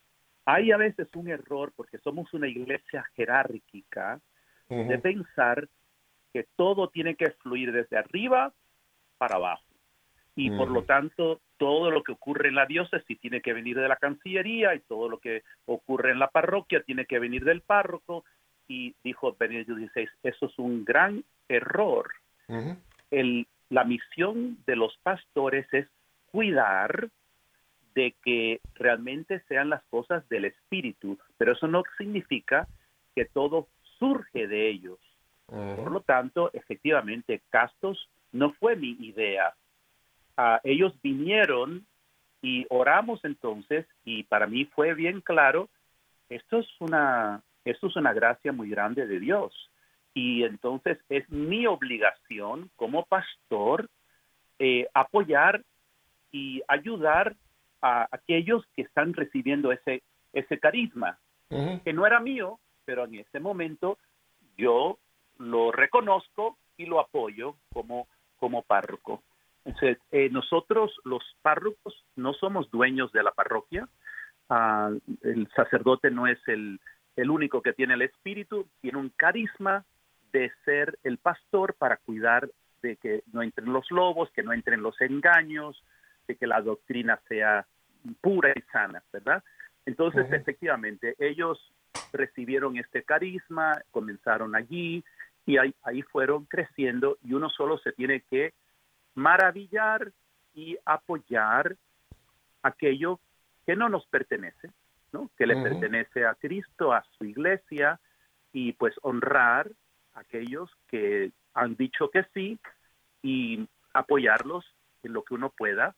[0.46, 4.20] Hay a veces un error porque somos una iglesia jerárquica
[4.68, 5.68] de pensar
[6.32, 8.54] que todo tiene que fluir desde arriba
[9.18, 9.64] para abajo.
[10.36, 13.90] Y por lo tanto, todo lo que ocurre en la diócesis tiene que venir de
[13.90, 18.24] la Cancillería y todo lo que ocurre en la parroquia tiene que venir del párroco.
[18.68, 22.12] Y dijo Benedicto XVI, eso es un gran error.
[23.12, 25.88] El, la misión de los pastores es
[26.32, 27.10] cuidar
[28.00, 32.66] de que realmente sean las cosas del Espíritu, pero eso no significa
[33.14, 35.00] que todo surge de ellos.
[35.48, 39.54] Por lo tanto, efectivamente, Castos no fue mi idea.
[40.38, 41.86] Ah, ellos vinieron
[42.42, 45.68] y oramos entonces y para mí fue bien claro,
[46.30, 49.52] esto es una, esto es una gracia muy grande de Dios.
[50.14, 53.90] Y entonces es mi obligación como pastor
[54.58, 55.64] eh, apoyar
[56.32, 57.36] y ayudar
[57.82, 61.20] a aquellos que están recibiendo ese, ese carisma,
[61.84, 63.98] que no era mío, pero en ese momento
[64.58, 65.00] yo
[65.40, 69.24] lo reconozco y lo apoyo como, como párroco.
[69.66, 73.88] Entonces, eh, nosotros los párrocos no somos dueños de la parroquia,
[74.50, 74.92] ah,
[75.24, 76.80] el sacerdote no es el,
[77.16, 79.86] el único que tiene el espíritu, tiene un carisma
[80.32, 82.50] de ser el pastor para cuidar
[82.82, 85.84] de que no entren los lobos, que no entren los engaños,
[86.30, 87.66] de que la doctrina sea
[88.22, 89.44] pura y sana, ¿verdad?
[89.86, 91.74] Entonces, efectivamente, ellos
[92.14, 95.04] recibieron este carisma, comenzaron allí
[95.48, 98.54] y ahí, ahí fueron creciendo y uno solo se tiene que
[99.16, 100.12] maravillar
[100.54, 101.76] y apoyar
[102.62, 103.20] aquello
[103.66, 104.70] que no nos pertenece,
[105.12, 105.32] ¿no?
[105.36, 108.00] que le pertenece a Cristo, a su iglesia,
[108.54, 109.72] y pues honrar
[110.14, 112.60] aquellos que han dicho que sí
[113.24, 114.66] y apoyarlos
[115.02, 115.96] en lo que uno pueda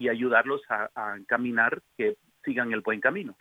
[0.00, 3.36] y ayudarlos a, encaminar que sigan el buen camino.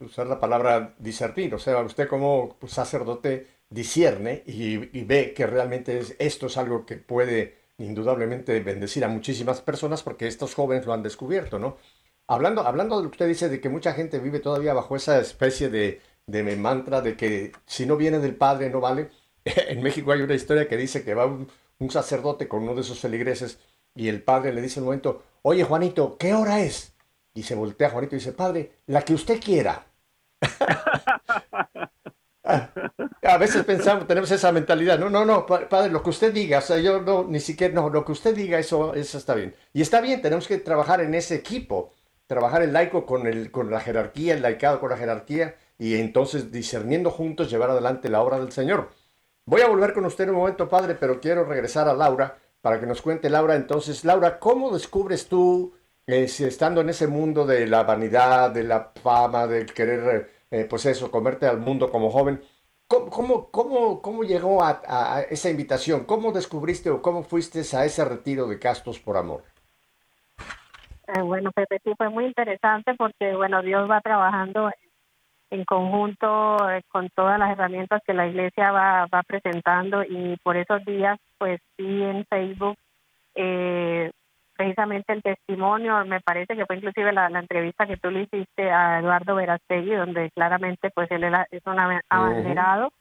[0.00, 6.46] Usar la palabra discernir, o sea, usted como sacerdote discierne y, ve que realmente esto
[6.46, 11.58] es algo que puede indudablemente bendecir a muchísimas personas porque estos jóvenes lo han descubierto,
[11.58, 11.76] ¿no?
[12.26, 15.20] Hablando, hablando de lo que usted dice de que mucha gente vive todavía bajo esa
[15.20, 19.10] especie de, de mantra de que si no viene del Padre no vale.
[19.44, 21.48] En México hay una historia que dice que va un,
[21.90, 23.58] sacerdote con uno de esos feligreses
[23.94, 26.92] y el padre le dice un momento, oye Juanito, ¿qué hora es?
[27.34, 29.86] Y se voltea a Juanito y dice, padre, la que usted quiera.
[33.22, 36.62] a veces pensamos, tenemos esa mentalidad, no, no, no, padre, lo que usted diga, o
[36.62, 39.54] sea, yo no, ni siquiera, no, lo que usted diga, eso, eso está bien.
[39.72, 41.92] Y está bien, tenemos que trabajar en ese equipo,
[42.26, 46.52] trabajar el laico con, el, con la jerarquía, el laicado con la jerarquía, y entonces
[46.52, 48.90] discerniendo juntos llevar adelante la obra del Señor.
[49.46, 52.78] Voy a volver con usted en un momento, Padre, pero quiero regresar a Laura para
[52.78, 55.74] que nos cuente, Laura, entonces, Laura, ¿cómo descubres tú,
[56.06, 60.86] eh, estando en ese mundo de la vanidad, de la fama, de querer, eh, pues
[60.86, 62.42] eso, comerte al mundo como joven,
[62.86, 66.04] ¿cómo, cómo, cómo, llegó a, esa invitación?
[66.04, 69.44] ¿Cómo descubriste o cómo fuiste a ese retiro de Castos por Amor?
[71.06, 74.70] Eh, bueno, Pepe, sí fue muy interesante porque, bueno, Dios va trabajando
[75.50, 80.56] en conjunto eh, con todas las herramientas que la iglesia va, va presentando y por
[80.56, 82.76] esos días pues sí en Facebook
[83.34, 84.10] eh,
[84.60, 88.98] precisamente el testimonio, me parece que fue inclusive la, entrevista que tú le hiciste a
[88.98, 91.78] Eduardo Verastegui, donde claramente pues él es un
[92.10, 92.92] abanderado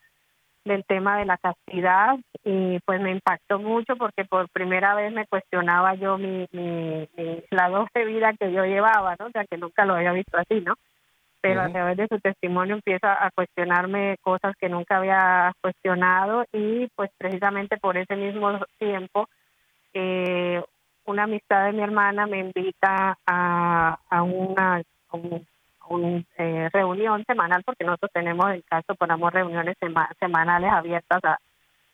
[0.64, 5.28] del tema de la castidad y pues me impactó mucho porque por primera vez me
[5.28, 9.26] cuestionaba yo mi, mi, mi la doble vida que yo llevaba, ¿no?
[9.26, 10.76] O sea, que nunca lo había visto así, ¿no?
[11.42, 16.88] Pero a través de su testimonio empieza a cuestionarme cosas que nunca había cuestionado y
[16.96, 19.30] pues precisamente por ese mismo tiempo
[19.94, 20.62] eh,
[21.06, 24.82] una amistad de mi hermana me invita a, a una
[26.38, 29.76] eh, reunión semanal porque nosotros tenemos el caso ponemos reuniones
[30.20, 31.38] semanales abiertas a,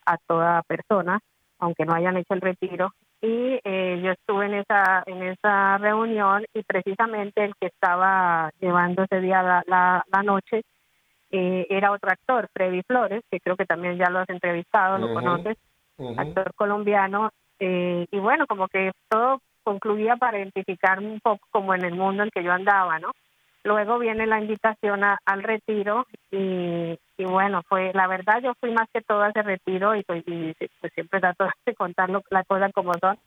[0.06, 1.20] a toda persona
[1.60, 2.94] aunque no hayan hecho el retiro
[3.26, 9.04] y eh, yo estuve en esa en esa reunión y precisamente el que estaba llevando
[9.04, 10.62] ese día la, la, noche
[11.32, 15.12] eh, era otro actor, Freddy Flores, que creo que también ya lo has entrevistado, lo
[15.14, 15.58] conoces,
[16.18, 21.84] actor colombiano, eh, y bueno, como que todo concluía para identificarme un poco como en
[21.84, 23.12] el mundo en que yo andaba, ¿no?
[23.66, 28.88] Luego viene la invitación al retiro y, y, bueno, fue la verdad yo fui más
[28.94, 32.94] que todo a ese retiro y, pues, pues siempre trato de contar las cosas como
[33.02, 33.18] son.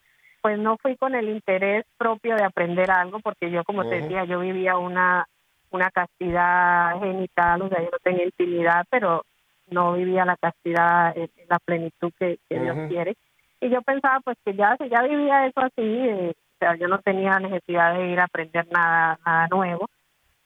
[0.41, 4.24] Pues no fui con el interés propio de aprender algo porque yo como te decía,
[4.26, 5.26] yo vivía una
[5.70, 9.24] una castidad genital, o sea, yo no tenía intimidad, pero
[9.70, 13.16] no vivía la castidad en, la plenitud que, Dios quiere.
[13.61, 17.01] Y yo pensaba pues que ya ya vivía eso así, eh, o sea, yo no
[17.01, 19.89] tenía necesidad de ir a aprender nada nada nuevo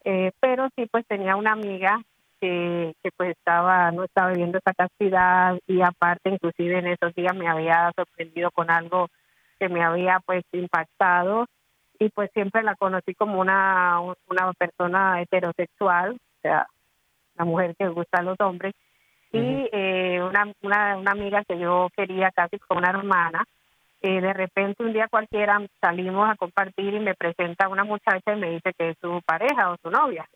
[0.04, 2.00] eh, pero sí pues tenía una amiga
[2.40, 7.36] que, que pues estaba no estaba viviendo esa castidad y aparte inclusive en esos días
[7.36, 9.08] me había sorprendido con algo
[9.58, 11.46] que me había pues impactado
[11.98, 16.66] y pues siempre la conocí como una una persona heterosexual o sea
[17.36, 18.74] la mujer que gusta a los hombres.
[19.32, 23.44] Y eh, una, una, una amiga que yo quería casi como una hermana
[24.02, 28.36] eh, de repente un día cualquiera salimos a compartir y me presenta una muchacha y
[28.36, 30.26] me dice que es su pareja o su novia.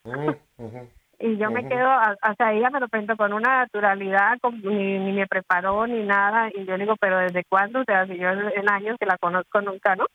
[1.19, 5.12] y yo me quedo, o sea, ella me lo presentó con una naturalidad, ni, ni,
[5.12, 7.81] me preparó ni nada, y yo digo, pero ¿desde cuándo?
[7.81, 10.07] O sea, si yo en años que la conozco nunca, ¿no?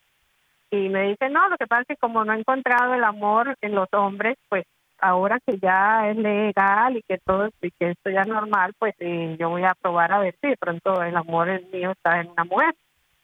[0.70, 3.58] Y me dice, no, lo que pasa es que como no he encontrado el amor
[3.60, 4.64] en los hombres, pues
[5.00, 8.96] ahora que ya es legal y que todo y que esto ya es normal, pues
[9.00, 12.30] eh, yo voy a probar a ver si de pronto el amor mío está en
[12.30, 12.74] una mujer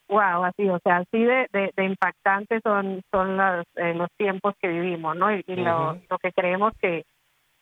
[0.08, 4.68] wow, así, o sea, así de, de, impactantes son son los, eh, los tiempos que
[4.68, 5.32] vivimos, ¿no?
[5.32, 7.06] Y, lo, lo, que creemos que,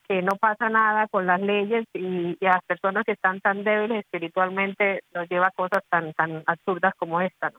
[0.08, 3.64] que no pasa nada con las leyes y, y, a las personas que están tan
[3.64, 7.58] débiles espiritualmente nos lleva a cosas tan tan absurdas como esta, ¿no?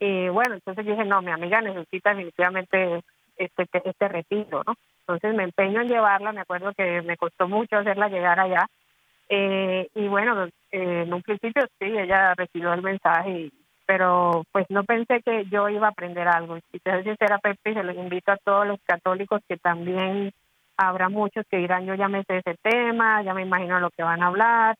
[0.00, 3.02] Y bueno, entonces dije, no, mi amiga necesita definitivamente
[3.36, 4.74] este, este retiro, ¿no?
[5.00, 8.66] Entonces me empeño en llevarla, me acuerdo que me costó mucho hacerla llegar allá.
[9.28, 13.52] Eh, y bueno, eh, en un principio sí, ella recibió el mensaje y
[13.86, 16.58] pero pues no pensé que yo iba a aprender algo.
[16.72, 20.32] Y te soy sincera, Pepe, se los invito a todos los católicos que también
[20.76, 24.02] habrá muchos que dirán, yo ya me sé ese tema, ya me imagino lo que
[24.02, 24.76] van a hablar.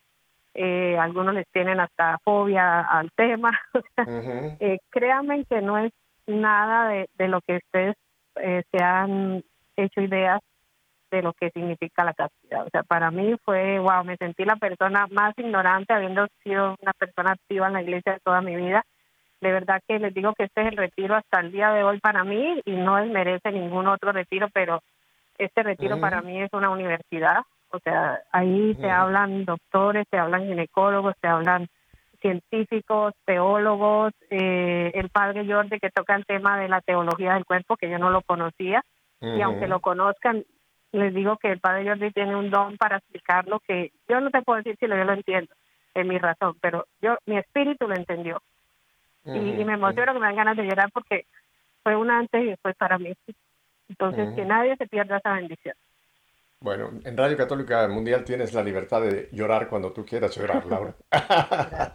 [0.54, 3.58] Eh, algunos les tienen hasta fobia al tema.
[4.60, 5.92] eh, créanme que no es
[6.26, 7.96] nada de, de lo que ustedes
[8.36, 9.42] eh, se han
[9.76, 10.40] hecho ideas
[11.10, 12.66] de lo que significa la castidad.
[12.66, 16.92] O sea, para mí fue, wow, me sentí la persona más ignorante habiendo sido una
[16.94, 18.82] persona activa en la iglesia toda mi vida
[19.42, 21.98] de verdad que les digo que este es el retiro hasta el día de hoy
[21.98, 24.80] para mí y no desmerece ningún otro retiro, pero
[25.36, 27.42] este retiro para mí es una universidad.
[27.70, 31.66] O sea, ahí se hablan doctores, se hablan ginecólogos, se hablan
[32.20, 37.76] científicos, teólogos, eh, el padre Jordi que toca el tema de la teología del cuerpo,
[37.76, 38.84] que yo no lo conocía,
[39.20, 40.44] y aunque lo conozcan,
[40.92, 44.42] les digo que el padre Jordi tiene un don para explicarlo que yo no te
[44.42, 45.52] puedo decir si lo, yo lo entiendo,
[45.94, 48.40] es mi razón, pero yo mi espíritu lo entendió
[49.24, 51.26] y, me emociono que me dan ganas de llorar porque
[51.82, 53.14] fue un antes y después para mí.
[53.88, 55.74] Entonces, que nadie se pierda esa bendición.
[56.60, 60.94] Bueno, en Radio Católica Mundial tienes la libertad de llorar cuando tú quieras llorar, Laura.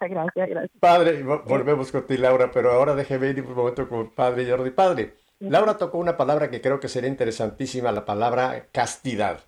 [0.00, 4.70] gracias, gracias, Padre, volvemos contigo, Laura, pero ahora déjeme ir un momento con Padre Jordi.
[4.70, 9.40] Padre, Laura tocó una palabra que creo que sería interesantísima, la palabra castidad.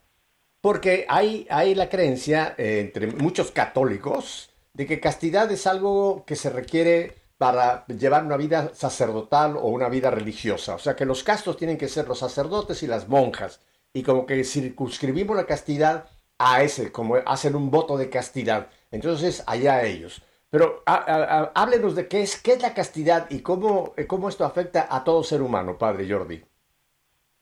[0.60, 6.36] Porque hay, hay la creencia eh, entre muchos católicos de que castidad es algo que
[6.36, 10.74] se requiere para llevar una vida sacerdotal o una vida religiosa.
[10.74, 13.64] O sea que los castos tienen que ser los sacerdotes y las monjas.
[13.94, 18.68] Y como que circunscribimos la castidad a ese, como hacen un voto de castidad.
[18.90, 20.22] Entonces, allá ellos.
[20.50, 25.02] Pero háblenos de qué es, qué es la castidad y cómo, cómo esto afecta a
[25.04, 26.42] todo ser humano, Padre Jordi.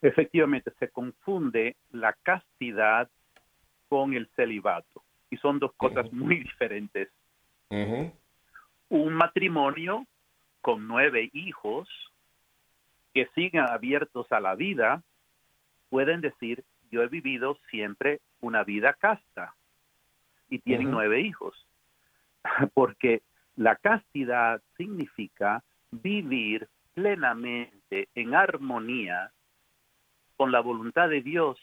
[0.01, 3.09] Efectivamente, se confunde la castidad
[3.89, 7.09] con el celibato y son dos cosas muy diferentes.
[7.69, 10.05] Un matrimonio
[10.61, 11.89] con nueve hijos
[13.13, 15.01] que sigan abiertos a la vida
[15.89, 19.55] pueden decir, yo he vivido siempre una vida casta
[20.49, 21.55] y tienen nueve hijos.
[22.73, 23.21] Porque
[23.55, 29.31] la castidad significa vivir plenamente en armonía
[30.37, 31.57] con la voluntad de Dios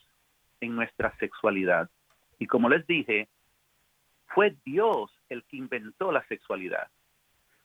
[0.61, 1.91] en nuestra sexualidad.
[2.39, 3.29] Y como les dije,
[4.29, 6.89] fue Dios el que inventó la sexualidad.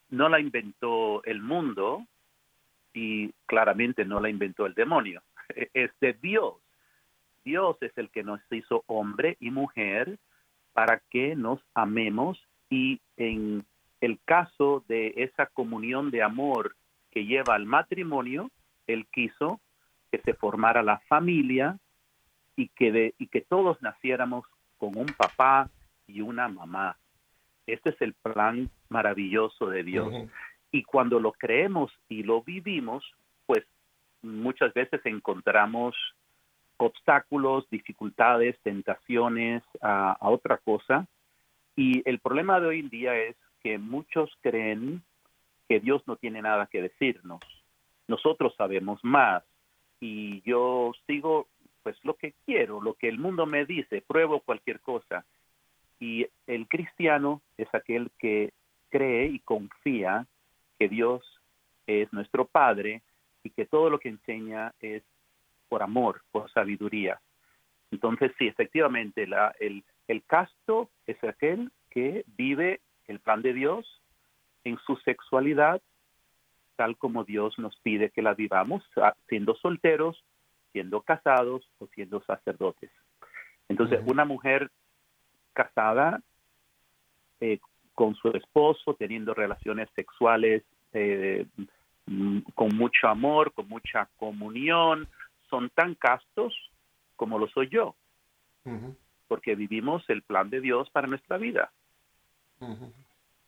[0.10, 2.06] No la inventó el mundo
[2.94, 5.22] y claramente no la inventó el demonio.
[5.74, 6.56] Es de Dios.
[7.44, 10.18] Dios es el que nos hizo hombre y mujer
[10.74, 12.38] para que nos amemos
[12.70, 13.66] y en
[14.02, 16.76] el caso de esa comunión de amor
[17.10, 18.52] que lleva al matrimonio,
[18.86, 19.62] él quiso
[20.12, 21.78] que se formara la familia
[22.56, 24.46] y que, y que todos naciéramos
[24.78, 25.70] con un papá
[26.06, 26.98] y una mamá.
[27.68, 30.14] Este es el plan maravilloso de Dios.
[30.72, 33.04] Y cuando lo creemos y lo vivimos,
[33.46, 33.64] pues
[34.22, 35.96] muchas veces encontramos
[36.78, 41.08] obstáculos, dificultades, tentaciones a, a otra cosa.
[41.76, 45.04] Y el problema de hoy en día es que muchos creen
[45.68, 47.42] que Dios no tiene nada que decirnos.
[48.08, 49.44] Nosotros sabemos más
[50.00, 51.48] y yo sigo
[51.84, 55.26] pues lo que quiero, lo que el mundo me dice, pruebo cualquier cosa.
[56.00, 58.54] Y el cristiano es aquel que
[58.90, 60.28] cree y confía
[60.78, 61.24] que Dios
[61.88, 63.02] es nuestro Padre
[63.44, 65.04] y que todo lo que enseña es
[65.70, 67.20] por amor, por sabiduría.
[67.92, 74.02] Entonces, sí, efectivamente, la, el, el casto es aquel que vive el plan de Dios
[74.64, 75.82] en su sexualidad,
[76.76, 78.84] tal como Dios nos pide que la vivamos,
[79.28, 80.24] siendo solteros,
[80.74, 82.92] siendo casados o siendo sacerdotes.
[83.70, 84.70] Entonces, una mujer
[85.58, 86.22] casada
[87.40, 87.60] eh,
[87.96, 90.62] con su esposo, teniendo relaciones sexuales
[90.94, 91.48] eh,
[92.06, 95.08] mm, con mucho amor, con mucha comunión,
[95.50, 96.54] son tan castos
[97.16, 97.96] como lo soy yo,
[99.28, 101.72] porque vivimos el plan de Dios para nuestra vida.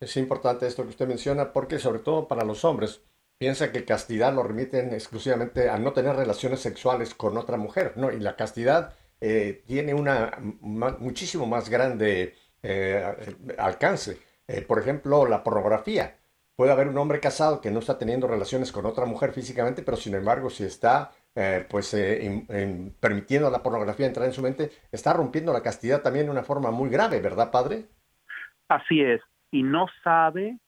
[0.00, 3.04] Es importante esto que usted menciona, porque sobre todo para los hombres,
[3.38, 8.10] piensa que castidad lo remiten exclusivamente a no tener relaciones sexuales con otra mujer, ¿no?
[8.10, 13.04] Y la castidad eh, tiene una muchísimo más grande eh,
[13.58, 14.18] alcance.
[14.46, 16.16] Eh, por ejemplo, la pornografía.
[16.56, 19.96] Puede haber un hombre casado que no está teniendo relaciones con otra mujer físicamente, pero
[19.96, 21.12] sin embargo, si está
[21.70, 21.96] pues
[22.98, 26.42] permitiendo a la pornografía entrar en su mente, está rompiendo la castidad también de una
[26.42, 27.86] forma muy grave, ¿verdad, padre?
[28.68, 30.58] Así es, y no sabe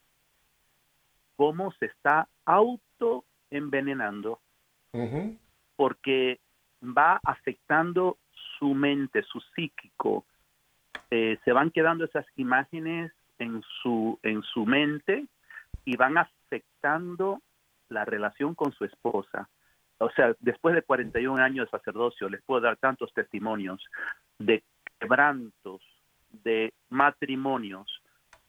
[1.36, 4.40] cómo se está auto envenenando,
[5.76, 6.40] porque
[6.82, 8.16] va afectando
[8.62, 10.24] su mente, su psíquico,
[11.10, 13.10] eh, se van quedando esas imágenes
[13.40, 15.26] en su, en su mente
[15.84, 17.40] y van afectando
[17.88, 19.48] la relación con su esposa.
[19.98, 23.84] O sea, después de 41 años de sacerdocio, les puedo dar tantos testimonios
[24.38, 24.62] de
[25.00, 25.82] quebrantos,
[26.30, 28.00] de matrimonios,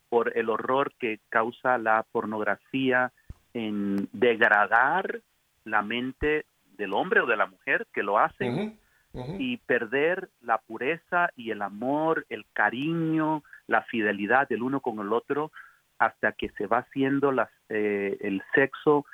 [0.09, 3.11] por el horror que causa la pornografía
[3.55, 5.21] en degradar
[5.63, 6.45] la mente
[6.77, 8.77] del hombre o de la mujer que lo hacen
[9.13, 15.13] y perder la pureza y el amor, el cariño, la fidelidad del uno con el
[15.13, 15.51] otro
[15.99, 19.05] hasta que se va haciendo las, eh, el sexo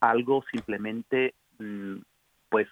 [0.00, 1.96] algo simplemente mm,
[2.48, 2.68] pues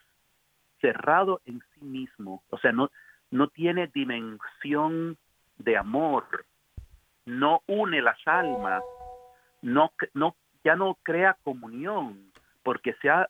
[0.81, 2.91] cerrado en sí mismo, o sea, no,
[3.31, 5.17] no tiene dimensión
[5.59, 6.25] de amor,
[7.27, 8.83] no une las almas,
[9.63, 13.29] no, no, ya no crea comunión, porque se ha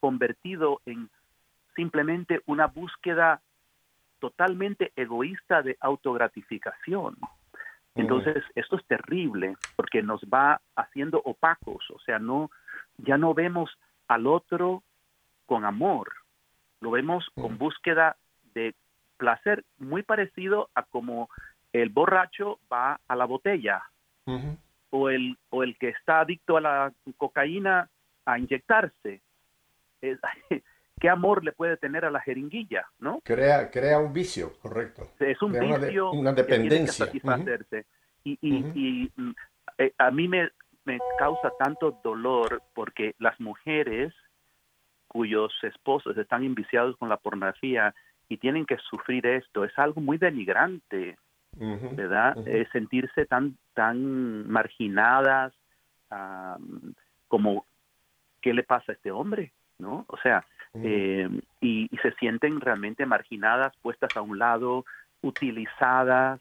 [0.00, 1.10] convertido en
[1.78, 3.40] simplemente una búsqueda
[4.18, 7.16] totalmente egoísta de autogratificación.
[7.94, 12.50] Entonces, esto es terrible porque nos va haciendo opacos, o sea, no
[12.96, 13.70] ya no vemos
[14.08, 14.82] al otro
[15.46, 16.12] con amor,
[16.80, 18.16] lo vemos con búsqueda
[18.54, 18.74] de
[19.16, 21.28] placer muy parecido a como
[21.72, 23.82] el borracho va a la botella
[24.90, 27.88] o el o el que está adicto a la cocaína
[28.24, 29.20] a inyectarse.
[31.00, 33.20] qué amor le puede tener a la jeringuilla, ¿no?
[33.24, 35.08] Crea, crea un vicio, correcto.
[35.18, 37.06] Es un vicio, una, dependencia.
[37.06, 37.86] Que satisfacerse.
[38.24, 39.10] Y, y,
[39.78, 40.50] eh, a mí me,
[40.84, 44.12] me causa tanto dolor porque las mujeres
[45.08, 47.94] cuyos esposos están enviciados con la pornografía
[48.28, 51.16] y tienen que sufrir esto, es algo muy denigrante,
[51.56, 52.36] ¿verdad?
[52.72, 55.54] sentirse tan, tan marginadas,
[57.26, 57.66] como,
[58.42, 59.52] ¿qué le pasa a este hombre?
[59.78, 60.04] ¿No?
[60.08, 60.44] O sea,
[60.82, 61.28] eh,
[61.60, 64.84] y, se sienten realmente marginadas, puestas a un lado,
[65.22, 66.40] utilizadas.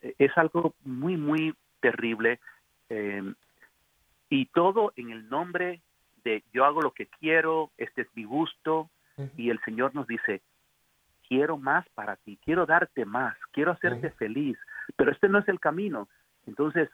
[0.00, 2.40] es algo muy, muy terrible.
[2.90, 3.22] Eh,
[4.30, 5.80] y todo en el nombre
[6.24, 8.90] de yo hago lo que quiero, este es mi gusto,
[9.36, 10.42] y el Señor nos dice,
[11.28, 14.56] quiero más para ti, quiero darte más, quiero hacerte feliz,
[14.96, 16.08] pero este no es el camino.
[16.46, 16.88] Entonces,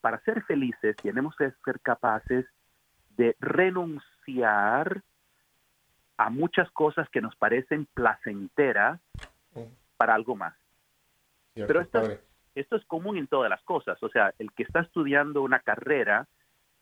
[0.00, 2.46] para ser felices tenemos que ser capaces
[3.16, 5.02] de renunciar
[6.16, 9.00] a muchas cosas que nos parecen placenteras
[9.96, 10.54] para algo más.
[11.54, 12.02] Pero esto,
[12.54, 14.02] esto es común en todas las cosas.
[14.02, 16.26] O sea, el que está estudiando una carrera,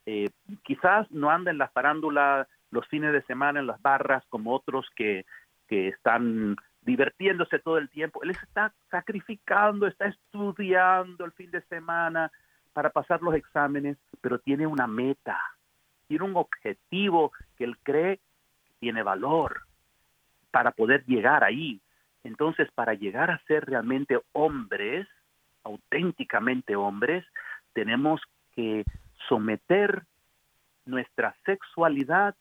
[0.06, 0.30] eh,
[0.62, 4.86] quizás no anda en la farándula los fines de semana en las barras como otros
[4.96, 5.26] que,
[5.68, 8.22] que están divirtiéndose todo el tiempo.
[8.22, 12.30] Él está sacrificando, está estudiando el fin de semana
[12.72, 15.38] para pasar los exámenes, pero tiene una meta,
[16.08, 18.20] tiene un objetivo que él cree
[18.82, 19.60] tiene valor
[20.50, 21.80] para poder llegar ahí.
[22.24, 25.06] Entonces, para llegar a ser realmente hombres,
[25.62, 27.24] auténticamente hombres,
[27.74, 28.20] tenemos
[28.56, 28.84] que
[29.28, 30.02] someter
[30.84, 32.34] nuestra sexualidad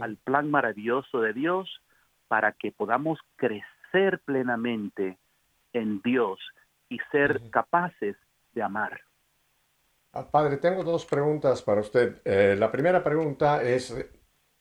[0.00, 1.82] al plan maravilloso de Dios
[2.26, 5.18] para que podamos crecer plenamente
[5.74, 6.40] en Dios
[6.88, 8.16] y ser capaces
[8.54, 9.02] de amar.
[10.14, 12.22] Ah, padre, tengo dos preguntas para usted.
[12.24, 13.94] Eh, la primera pregunta es,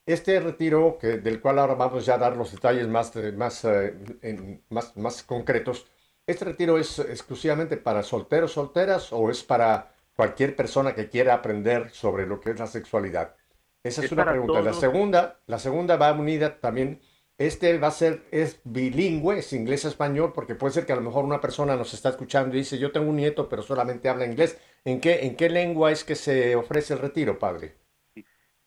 [0.06, 4.62] este retiro, que, del cual ahora vamos ya a dar los detalles más, más, eh,
[4.70, 5.88] más, más concretos,
[6.28, 11.90] ¿este retiro es exclusivamente para solteros, solteras o es para cualquier persona que quiera aprender
[11.92, 13.36] sobre lo que es la sexualidad?
[13.84, 14.62] Esa es, una pregunta.
[14.62, 17.02] La segunda, la segunda va unida también.
[17.38, 21.26] Este va a ser, es bilingüe, es inglés-español, porque puede ser que a lo mejor
[21.26, 24.60] una persona nos está escuchando y dice, yo tengo un nieto, pero solamente habla inglés.
[24.86, 27.76] ¿En qué, en qué lengua es que se ofrece el retiro, padre?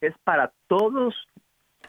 [0.00, 1.14] Es para todos,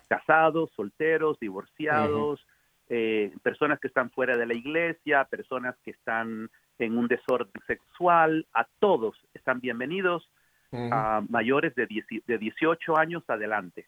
[0.10, 2.46] casados, solteros, divorciados,
[2.90, 6.50] eh, personas que están fuera de la iglesia, personas que están
[6.80, 10.30] en un desorden sexual, a todos están bienvenidos
[10.72, 11.88] a mayores de,
[12.28, 13.88] de 18 años adelante.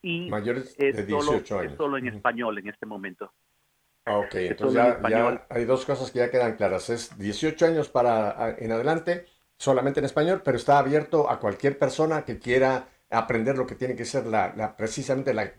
[0.00, 1.72] Y mayores de 18 solo, años.
[1.72, 3.32] Es solo en español en este momento.
[4.04, 6.90] Ah, ok, entonces ya, hay dos cosas que ya quedan claras.
[6.90, 12.24] Es 18 años para en adelante, solamente en español, pero está abierto a cualquier persona
[12.24, 15.52] que quiera aprender lo que tiene que ser la, precisamente la,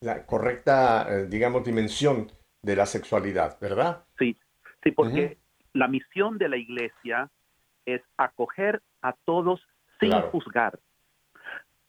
[0.00, 2.30] la, correcta, eh, digamos, dimensión
[2.60, 4.04] de la sexualidad, ¿verdad?
[4.18, 4.36] Sí,
[4.82, 5.38] sí, porque
[5.72, 7.30] la misión de la iglesia
[7.86, 9.60] es acoger a todos
[9.98, 10.78] sin juzgar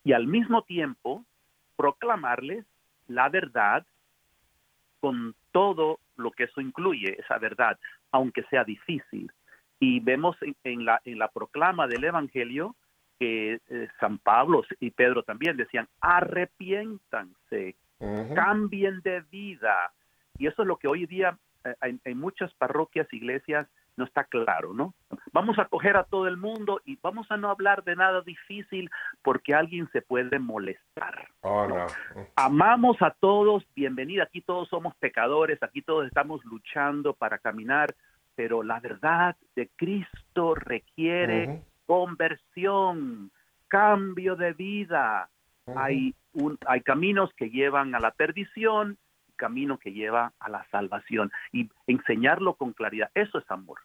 [0.04, 1.26] y al mismo tiempo
[1.76, 2.66] proclamarles
[3.08, 3.86] la verdad
[5.00, 7.80] con todo lo que eso incluye, esa verdad,
[8.12, 9.32] aunque sea difícil.
[9.80, 12.76] Y vemos en, la, en la proclama del Evangelio
[13.24, 17.78] que eh, San Pablo y Pedro también decían, arrepiéntanse,
[18.36, 19.94] cambien de vida.
[20.38, 23.66] Y eso es lo que hoy día eh, en, muchas parroquias, iglesias,
[23.96, 24.94] no está claro, ¿no?
[25.32, 28.90] Vamos a coger a todo el mundo y vamos a no hablar de nada difícil
[29.22, 31.30] porque alguien se puede molestar.
[31.44, 31.66] Oh,
[32.36, 37.96] Amamos a todos, bienvenida, aquí todos somos pecadores, aquí todos estamos luchando para caminar,
[38.36, 43.32] pero la verdad de Cristo requiere conversión,
[43.68, 45.30] cambio de vida.
[45.76, 48.98] Hay un, hay caminos que llevan a la perdición
[49.36, 53.10] camino que lleva a la salvación y enseñarlo con claridad.
[53.14, 53.80] Eso es amor.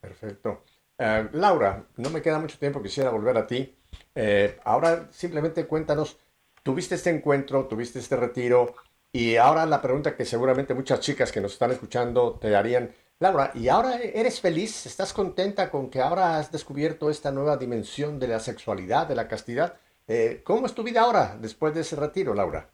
[0.00, 0.64] Perfecto.
[0.98, 3.76] Eh, Laura, no me queda mucho tiempo, quisiera volver a ti.
[4.14, 6.18] Eh, ahora simplemente cuéntanos,
[6.62, 8.74] tuviste este encuentro, tuviste este retiro
[9.12, 12.90] y ahora la pregunta que seguramente muchas chicas que nos están escuchando te harían,
[13.24, 14.84] Laura, ¿y ahora eres feliz?
[14.84, 19.28] ¿Estás contenta con que ahora has descubierto esta nueva dimensión de la sexualidad, de la
[19.28, 19.78] castidad?
[20.06, 22.68] Eh, ¿Cómo es tu vida ahora después de ese retiro, Laura?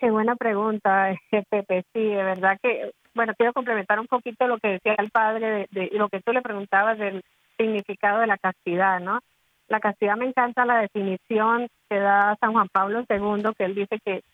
[0.00, 1.14] Qué buena pregunta,
[1.50, 1.84] Pepe.
[1.92, 5.90] Sí, de verdad que, bueno, quiero complementar un poquito lo que decía el padre de,
[5.92, 7.22] lo que tú le preguntabas del
[7.56, 9.20] significado de la castidad, ¿no?
[9.68, 14.00] La castidad me encanta la definición que da San Juan Pablo II, que él dice
[14.04, 14.24] que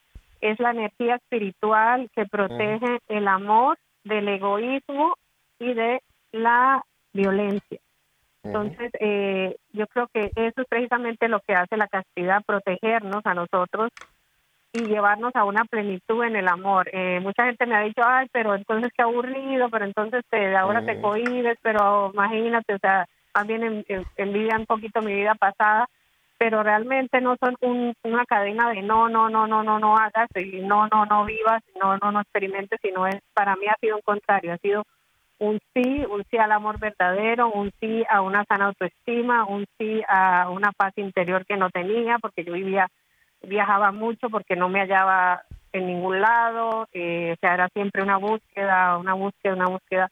[0.41, 5.15] es la energía espiritual que protege el amor del egoísmo
[5.63, 6.03] y de
[6.33, 6.83] la
[7.13, 7.79] violencia.
[8.45, 13.35] Entonces, eh, yo creo que eso es precisamente lo que hace la castidad, protegernos a
[13.35, 13.91] nosotros
[14.73, 16.89] y llevarnos a una plenitud en el amor.
[16.93, 20.85] Eh, mucha gente me ha dicho, ay, pero entonces qué aburrido, pero entonces te, ahora
[20.85, 23.85] te cohibes, pero imagínate, o sea, más bien
[24.17, 25.87] envidia un poquito mi vida pasada,
[26.37, 27.55] pero realmente no son
[28.03, 31.63] una cadena de no, no, no, no, no, no hagas, y no, no, no vivas,
[31.81, 34.85] no, no, no experimentes, sino es, para mí ha sido un contrario, ha sido
[35.43, 40.01] un sí, un sí al amor verdadero, un sí a una sana autoestima, un sí
[40.09, 42.87] a una paz interior que no tenía, porque yo vivía
[43.43, 48.19] viajaba mucho porque no me hallaba en ningún lado, eh, o sea, era siempre una
[48.19, 50.11] búsqueda, una búsqueda, una búsqueda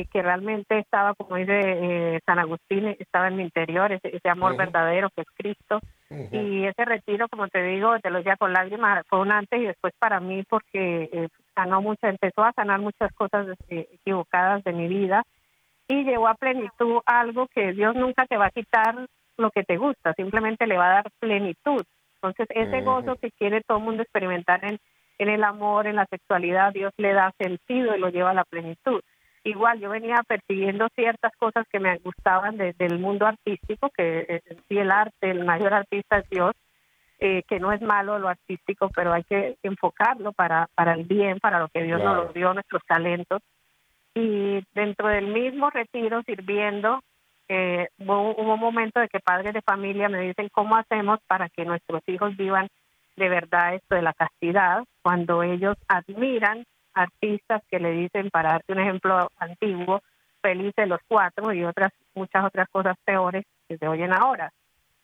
[0.00, 4.56] eh, que realmente estaba, como dice eh, San Agustín, estaba en mi interior, ese, amor
[4.56, 5.80] verdadero que es Cristo.
[6.30, 9.64] Y ese retiro, como te digo, te lo ya con lágrimas, fue un antes y
[9.64, 15.24] después para mí porque sanó mucho, empezó a sanar muchas cosas equivocadas de mi vida
[15.88, 19.76] y llegó a plenitud algo que Dios nunca te va a quitar lo que te
[19.76, 21.82] gusta, simplemente le va a dar plenitud.
[22.16, 24.78] Entonces, ese gozo que quiere todo el mundo experimentar en,
[25.18, 28.44] en el amor, en la sexualidad, Dios le da sentido y lo lleva a la
[28.44, 29.00] plenitud.
[29.46, 34.76] Igual, yo venía persiguiendo ciertas cosas que me gustaban desde el mundo artístico, que sí
[34.76, 36.52] el arte, el mayor artista es Dios,
[37.20, 41.38] eh, que no es malo lo artístico, pero hay que enfocarlo para, para el bien,
[41.38, 43.40] para lo que Dios nos dio, nuestros talentos.
[44.16, 46.98] Y dentro del mismo retiro, sirviendo,
[47.48, 51.48] eh, hubo, hubo, un momento de que padres de familia me dicen cómo hacemos para
[51.50, 52.66] que nuestros hijos vivan
[53.14, 56.64] de verdad esto de la castidad, cuando ellos admiran
[56.96, 60.02] artistas que le dicen, para darte un ejemplo antiguo,
[60.40, 64.50] felices los cuatro y otras muchas otras cosas peores que se oyen ahora.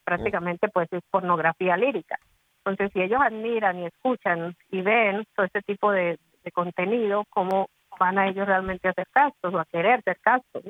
[0.05, 2.18] Prácticamente pues es pornografía lírica.
[2.59, 6.18] Entonces si ellos admiran y escuchan y ven todo este tipo de,
[6.53, 7.68] contenido, ¿cómo
[8.01, 10.64] van a ellos realmente a hacer castos o a querer ser castos?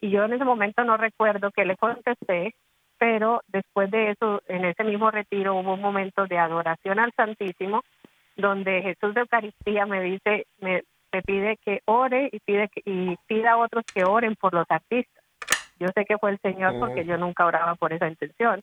[0.00, 2.54] Y yo en ese momento no recuerdo que le contesté,
[2.98, 7.82] pero después de eso, en ese mismo retiro hubo un momento de adoración al Santísimo,
[8.38, 10.82] donde Jesús de Eucaristía me dice, me,
[11.26, 15.24] pide que ore y pide y pida a otros que oren por los artistas.
[15.80, 18.62] Yo sé que fue el Señor porque yo nunca oraba por esa intención.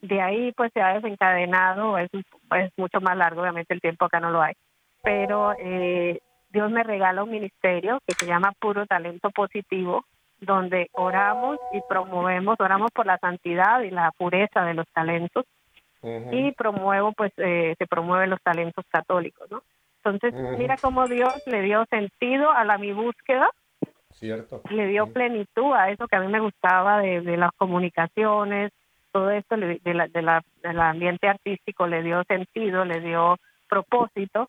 [0.00, 4.20] De ahí pues se ha desencadenado, es, es mucho más largo, obviamente el tiempo acá
[4.20, 4.54] no lo hay,
[5.02, 10.04] pero eh, Dios me regala un ministerio que se llama Puro Talento Positivo,
[10.40, 15.44] donde oramos y promovemos, oramos por la santidad y la pureza de los talentos
[16.02, 19.62] y promuevo, pues eh, se promueven los talentos católicos, ¿no?
[20.04, 23.48] Entonces, mira cómo Dios le dio sentido a la mi búsqueda,
[24.10, 24.62] Cierto.
[24.70, 28.72] le dio plenitud a eso que a mí me gustaba de, las comunicaciones,
[29.12, 33.36] todo esto de la, de la, del ambiente artístico le dio sentido, le dio
[33.68, 34.48] propósito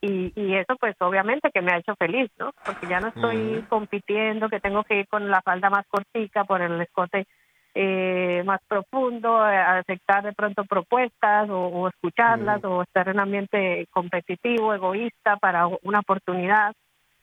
[0.00, 2.52] y, y eso pues obviamente que me ha hecho feliz, ¿no?
[2.64, 6.62] Porque ya no estoy compitiendo, que tengo que ir con la falda más cortica por
[6.62, 7.26] el escote
[7.74, 14.74] eh, más profundo, aceptar de pronto propuestas o, escucharlas o estar en un ambiente competitivo,
[14.74, 16.74] egoísta para una oportunidad,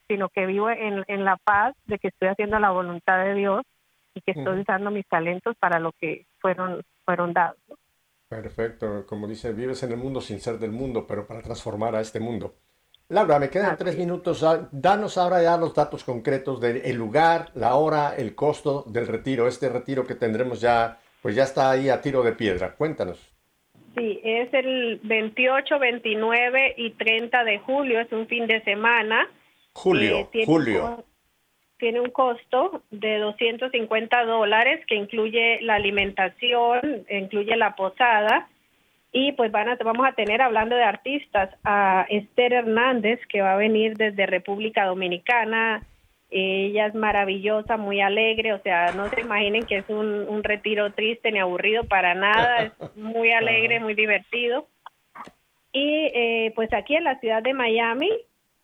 [0.07, 3.63] sino que vivo en, en la paz de que estoy haciendo la voluntad de Dios
[4.15, 7.57] y que estoy usando mis talentos para lo que fueron, fueron dados.
[8.27, 12.01] Perfecto, como dice, vives en el mundo sin ser del mundo, pero para transformar a
[12.01, 12.55] este mundo.
[13.09, 14.45] Laura, me quedan tres minutos.
[14.71, 19.47] Danos ahora ya los datos concretos del lugar, la hora, el costo del retiro.
[19.47, 22.75] Este retiro que tendremos ya, pues ya está ahí a tiro de piedra.
[22.75, 23.33] Cuéntanos.
[23.97, 29.27] Sí, es el 28, 29 y 30 de julio, es un fin de semana.
[29.73, 31.03] Julio, eh, julio.
[31.79, 38.47] tiene un costo de 250 dólares que incluye la alimentación, incluye la posada
[39.11, 43.53] y pues van a, vamos a tener, hablando de artistas, a Esther Hernández, que va
[43.53, 45.83] a venir desde República Dominicana.
[46.29, 51.31] Ella es maravillosa, muy alegre, o sea, no se imaginen que es un, retiro triste
[51.31, 54.67] ni aburrido para nada, es muy alegre, muy divertido.
[55.71, 58.11] Y eh, pues aquí en la ciudad de Miami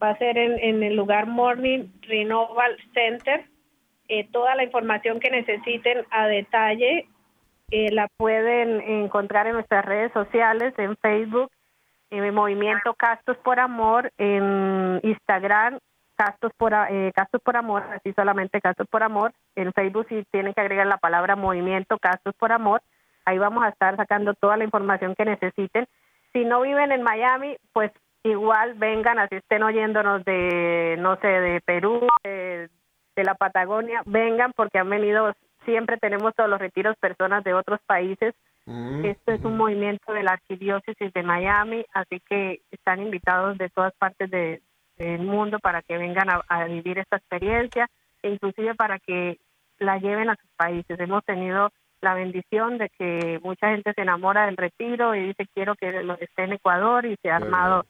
[0.02, 3.46] va a ser en, el lugar Morning Renewal Center.
[4.08, 7.08] Eh, toda la información que necesiten a detalle
[7.72, 11.52] eh, la pueden encontrar en nuestras redes sociales, en Facebook,
[12.12, 15.80] en Movimiento Castos por Amor, en Instagram,
[16.16, 19.34] Castos por, eh, Castos por Amor, así solamente Castos por Amor.
[19.56, 22.82] En Facebook si tienen que agregar la palabra Movimiento Castos por Amor.
[23.26, 25.88] Ahí vamos a estar sacando toda la información que necesiten.
[26.32, 27.92] Si no viven en Miami, pues
[28.24, 32.70] igual vengan, así estén oyéndonos de, no sé, de Perú, de,
[33.16, 35.34] de la Patagonia, vengan porque han venido
[35.66, 38.34] siempre tenemos todos los retiros personas de otros países.
[38.66, 43.70] Mm, Esto es un movimiento de la Arquidiócesis de Miami, así que están invitados de
[43.70, 47.90] todas partes del mundo para que vengan a, vivir esta experiencia
[48.24, 49.40] e inclusive para que
[49.78, 51.00] la lleven a sus países.
[51.00, 55.76] Hemos tenido la bendición de que mucha gente se enamora del retiro y dice quiero
[55.76, 57.86] que lo esté en Ecuador y se ha armado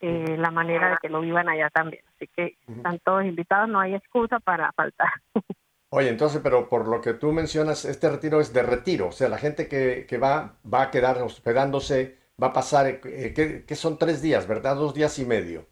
[0.00, 2.02] eh, la manera de que lo vivan allá también.
[2.14, 5.10] Así que están todos invitados, no hay excusa para faltar.
[5.92, 9.28] Oye, entonces, pero por lo que tú mencionas, este retiro es de retiro, o sea,
[9.28, 13.98] la gente que, que va, va a quedar hospedándose, va a pasar, eh, que, son
[13.98, 14.76] tres días, ¿verdad?
[14.76, 15.66] Dos días y medio.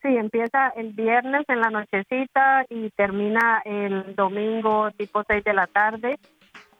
[0.00, 5.66] Sí, empieza el viernes en la nochecita y termina el domingo tipo seis de la
[5.66, 6.20] tarde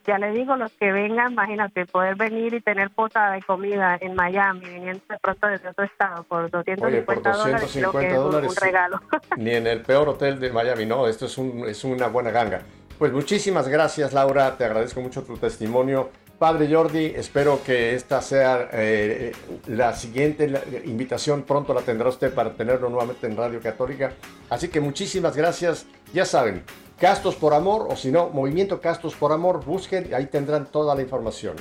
[0.08, 4.14] ya le digo, los que vengan, imagínate, poder venir y tener posada de comida en
[4.14, 9.00] Miami, viniendo de pronto desde otro estado por 250, dólares, creo que es un, regalo.
[9.36, 12.62] Ni en el peor hotel de Miami, no, esto es, un, es una buena ganga.
[12.98, 16.10] Pues muchísimas gracias, Laura, te agradezco mucho tu testimonio.
[16.38, 19.32] Padre Jordi, espero que esta sea eh,
[19.66, 20.50] la siguiente
[20.84, 21.42] invitación.
[21.42, 24.12] Pronto la tendrá usted para tenerlo nuevamente en Radio Católica.
[24.48, 25.86] Así que muchísimas gracias.
[26.14, 26.62] Ya saben,
[26.98, 30.96] Castos por Amor o si no, Movimiento Castos por Amor, busquen, y ahí tendrán toda
[30.96, 31.54] la información.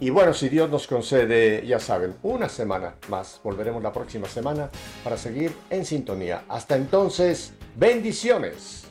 [0.00, 4.68] Y bueno, si Dios nos concede, ya saben, una semana más, volveremos la próxima semana
[5.02, 6.44] para seguir en sintonía.
[6.48, 8.84] Hasta entonces, bendiciones.